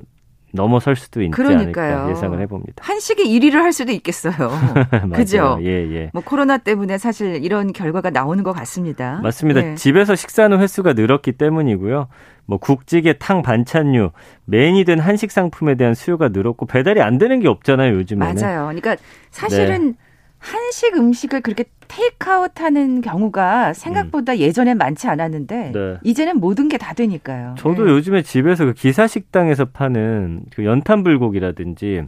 넘어설 0.52 0.96
수도 0.96 1.22
있지 1.22 1.32
그러니까요. 1.32 1.98
않을까 1.98 2.12
예상을 2.12 2.40
해봅니다. 2.42 2.84
한식이 2.84 3.24
1위를 3.24 3.54
할 3.56 3.72
수도 3.74 3.92
있겠어요. 3.92 4.34
그죠? 5.14 5.60
예, 5.62 5.68
예. 5.68 6.10
뭐 6.14 6.22
코로나 6.24 6.58
때문에 6.58 6.98
사실 6.98 7.44
이런 7.44 7.74
결과가 7.74 8.10
나오는 8.10 8.44
것 8.44 8.54
같습니다. 8.54 9.20
맞습니다. 9.22 9.62
네. 9.62 9.76
집에서 9.76 10.16
식사하는 10.16 10.60
횟수가 10.60 10.94
늘었기 10.94 11.34
때문이고요. 11.34 12.08
뭐 12.46 12.58
국찌개, 12.58 13.14
탕, 13.20 13.44
반찬류, 13.44 14.12
메인이 14.46 14.84
된 14.84 15.00
한식 15.00 15.32
상품에 15.32 15.76
대한 15.76 15.94
수요가 15.94 16.30
늘었고 16.30 16.66
배달이 16.66 17.02
안 17.02 17.20
되는 17.20 17.40
게 17.40 17.48
없잖아요, 17.48 17.94
요즘에는. 17.94 18.42
맞아요. 18.42 18.64
그러니까 18.66 18.96
사실은 19.30 19.90
네. 19.90 19.94
한식 20.40 20.96
음식을 20.96 21.42
그렇게 21.42 21.66
테이크아웃 21.88 22.60
하는 22.62 23.02
경우가 23.02 23.74
생각보다 23.74 24.34
음. 24.34 24.38
예전엔 24.38 24.78
많지 24.78 25.08
않았는데 25.08 25.72
네. 25.74 25.98
이제는 26.04 26.40
모든 26.40 26.68
게 26.70 26.78
다 26.78 26.94
되니까요. 26.94 27.56
저도 27.58 27.86
네. 27.86 27.92
요즘에 27.92 28.22
집에서 28.22 28.66
그 28.66 28.74
기사식당에서 28.74 29.66
파는 29.66 30.44
그 30.56 30.64
연탄불고기라든지 30.66 32.04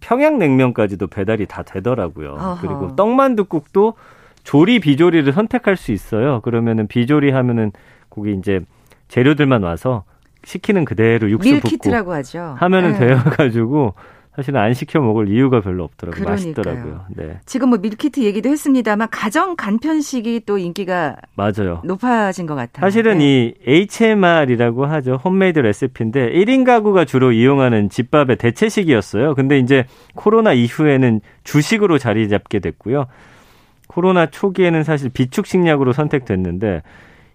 평양냉면까지도 0.00 1.06
배달이 1.06 1.46
다 1.46 1.62
되더라고요. 1.62 2.32
어허. 2.32 2.58
그리고 2.60 2.96
떡만둣국도 2.96 3.94
조리 4.44 4.80
비조리를 4.80 5.32
선택할 5.32 5.76
수 5.76 5.92
있어요. 5.92 6.40
그러면은 6.40 6.86
비조리 6.88 7.30
하면은 7.30 7.72
거기 8.10 8.34
이제 8.34 8.60
재료들만 9.08 9.62
와서 9.62 10.04
시키는 10.44 10.84
그대로 10.84 11.30
육수 11.30 11.60
붓고 11.60 12.12
하죠. 12.14 12.56
하면은 12.58 12.92
네. 12.94 12.98
되어 12.98 13.22
가지고 13.22 13.94
사실은 14.34 14.60
안 14.60 14.72
시켜 14.72 14.98
먹을 15.00 15.28
이유가 15.28 15.60
별로 15.60 15.84
없더라고요. 15.84 16.24
그러니까요. 16.24 16.54
맛있더라고요. 16.54 17.04
네. 17.16 17.38
지금 17.44 17.68
뭐 17.68 17.78
밀키트 17.78 18.20
얘기도 18.20 18.48
했습니다만 18.48 19.08
가정 19.10 19.56
간편식이 19.56 20.42
또 20.46 20.56
인기가 20.56 21.16
맞아요. 21.34 21.82
높아진 21.84 22.46
것 22.46 22.54
같아요. 22.54 22.80
사실은 22.86 23.18
네. 23.18 23.24
이 23.26 23.54
HMR이라고 23.66 24.86
하죠. 24.86 25.16
홈메이드 25.22 25.58
레시피인데 25.58 26.32
1인 26.32 26.64
가구가 26.64 27.04
주로 27.04 27.30
이용하는 27.32 27.90
집밥의 27.90 28.36
대체식이었어요. 28.36 29.34
근데 29.34 29.58
이제 29.58 29.84
코로나 30.14 30.54
이후에는 30.54 31.20
주식으로 31.44 31.98
자리 31.98 32.28
잡게 32.30 32.58
됐고요. 32.58 33.06
코로나 33.86 34.24
초기에는 34.26 34.82
사실 34.84 35.10
비축 35.10 35.46
식량으로 35.46 35.92
선택됐는데 35.92 36.82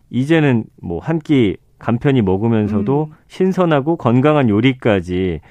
이제는 0.10 0.64
뭐 0.82 1.00
한 1.00 1.20
끼 1.20 1.58
간편히 1.78 2.24
먹으면서도 2.24 3.10
음. 3.12 3.16
신선하고 3.28 3.98
건강한 3.98 4.50
요리까지 4.50 5.42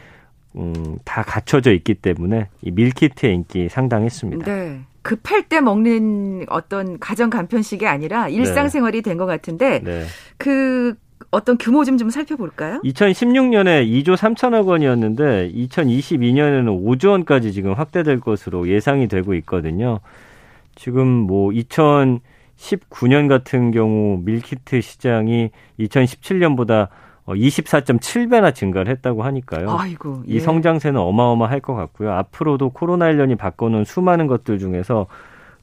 음, 0.57 0.99
다 1.05 1.23
갖춰져 1.23 1.73
있기 1.73 1.95
때문에 1.95 2.49
이 2.63 2.71
밀키트의 2.71 3.35
인기 3.35 3.69
상당했습니다. 3.69 4.45
네. 4.45 4.81
급할 5.03 5.45
때 5.45 5.61
먹는 5.61 6.47
어떤 6.49 6.99
가정 6.99 7.31
간편식이 7.31 7.87
아니라 7.87 8.29
일상생활이 8.29 9.03
네. 9.03 9.11
된것 9.11 9.27
같은데 9.27 9.81
네. 9.81 10.05
그 10.37 10.95
어떤 11.31 11.59
규모 11.59 11.85
좀 11.85 11.97
좀 11.99 12.11
살펴볼까요? 12.11 12.81
2016년에 12.85 13.87
2조 13.87 14.17
3천억 14.17 14.67
원이었는데 14.67 15.53
2022년에는 15.53 16.85
5조 16.85 17.11
원까지 17.11 17.53
지금 17.53 17.73
확대될 17.75 18.21
것으로 18.21 18.69
예상이 18.69 19.09
되고 19.09 19.35
있거든요. 19.35 20.01
지금 20.75 21.07
뭐 21.07 21.51
2019년 21.51 23.29
같은 23.29 23.71
경우 23.71 24.21
밀키트 24.25 24.81
시장이 24.81 25.51
2017년보다 25.81 26.89
24.7배나 27.35 28.45
어, 28.45 28.51
증가를 28.53 28.91
했다고 28.93 29.23
하니까요. 29.23 29.71
아이고, 29.71 30.23
예. 30.29 30.35
이 30.35 30.41
성장세는 30.41 31.01
어마어마할 31.01 31.61
것 31.61 31.75
같고요. 31.75 32.13
앞으로도 32.13 32.71
코로나 32.71 33.07
1년이 33.07 33.37
바꿔놓은 33.37 33.85
수많은 33.85 34.27
것들 34.27 34.59
중에서 34.59 35.07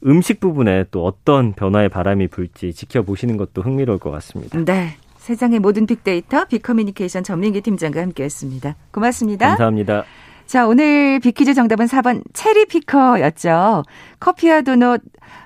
음식 0.06 0.40
부분에 0.40 0.86
또 0.92 1.06
어떤 1.06 1.54
변화의 1.54 1.90
바람이 1.90 2.28
불지 2.28 2.74
지켜보시는 2.74 3.38
것도 3.38 3.62
흥미로울 3.62 4.00
것 4.00 4.12
같습니다. 4.12 4.60
네. 4.60 4.98
세상의 5.18 5.60
모든 5.60 5.86
빅데이터 5.86 6.44
빅커뮤니케이션 6.44 7.24
전민기 7.24 7.62
팀장과 7.62 8.02
함께했습니다. 8.02 8.76
고맙습니다. 8.92 9.48
감사합니다. 9.48 10.04
자, 10.46 10.68
오늘 10.68 11.22
빅퀴즈 11.22 11.54
정답은 11.54 11.86
4번 11.86 12.22
체리 12.34 12.66
피커였죠. 12.66 13.84
커피와 14.20 14.62
도넛 14.62 15.02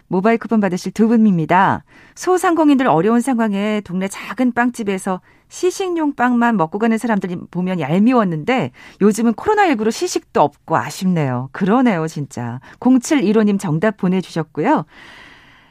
모바일 0.08 0.38
쿠폰 0.38 0.60
받으실 0.60 0.92
두 0.92 1.08
분입니다. 1.08 1.84
소상공인들 2.16 2.88
어려운 2.88 3.22
상황에 3.22 3.82
동네 3.82 4.08
작은 4.08 4.54
빵집에서 4.54 5.22
시식용 5.50 6.16
빵만 6.16 6.58
먹고 6.58 6.80
가는 6.80 6.98
사람들이 6.98 7.38
보면 7.52 7.80
얄미웠는데 7.80 8.72
요즘은 9.02 9.34
코로나19로 9.34 9.92
시식도 9.92 10.42
없고 10.42 10.78
아쉽네요. 10.78 11.50
그러네요, 11.52 12.08
진짜. 12.08 12.60
0715님 12.80 13.60
정답 13.60 13.98
보내주셨고요. 13.98 14.86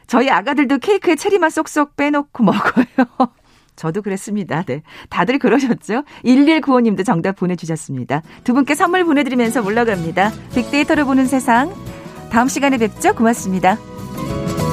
저희 0.07 0.31
아가들도 0.31 0.79
케이크에 0.79 1.17
체리만 1.17 1.51
쏙쏙 1.51 1.97
빼놓고 1.97 2.45
먹어요. 2.45 2.87
저도 3.77 4.01
그랬습니다. 4.01 4.63
네. 4.63 4.83
다들 5.11 5.39
그러셨죠? 5.39 6.05
1195님도 6.25 7.05
정답 7.05 7.37
보내주셨습니다. 7.37 8.23
두 8.43 8.55
분께 8.55 8.75
선물 8.75 9.05
보내드리면서 9.05 9.63
올라갑니다. 9.63 10.33
빅데이터를 10.55 11.05
보는 11.05 11.27
세상. 11.27 11.71
다음 12.31 12.49
시간에 12.49 12.79
뵙죠. 12.79 13.15
고맙습니다. 13.15 13.77
Bye. 14.17 14.66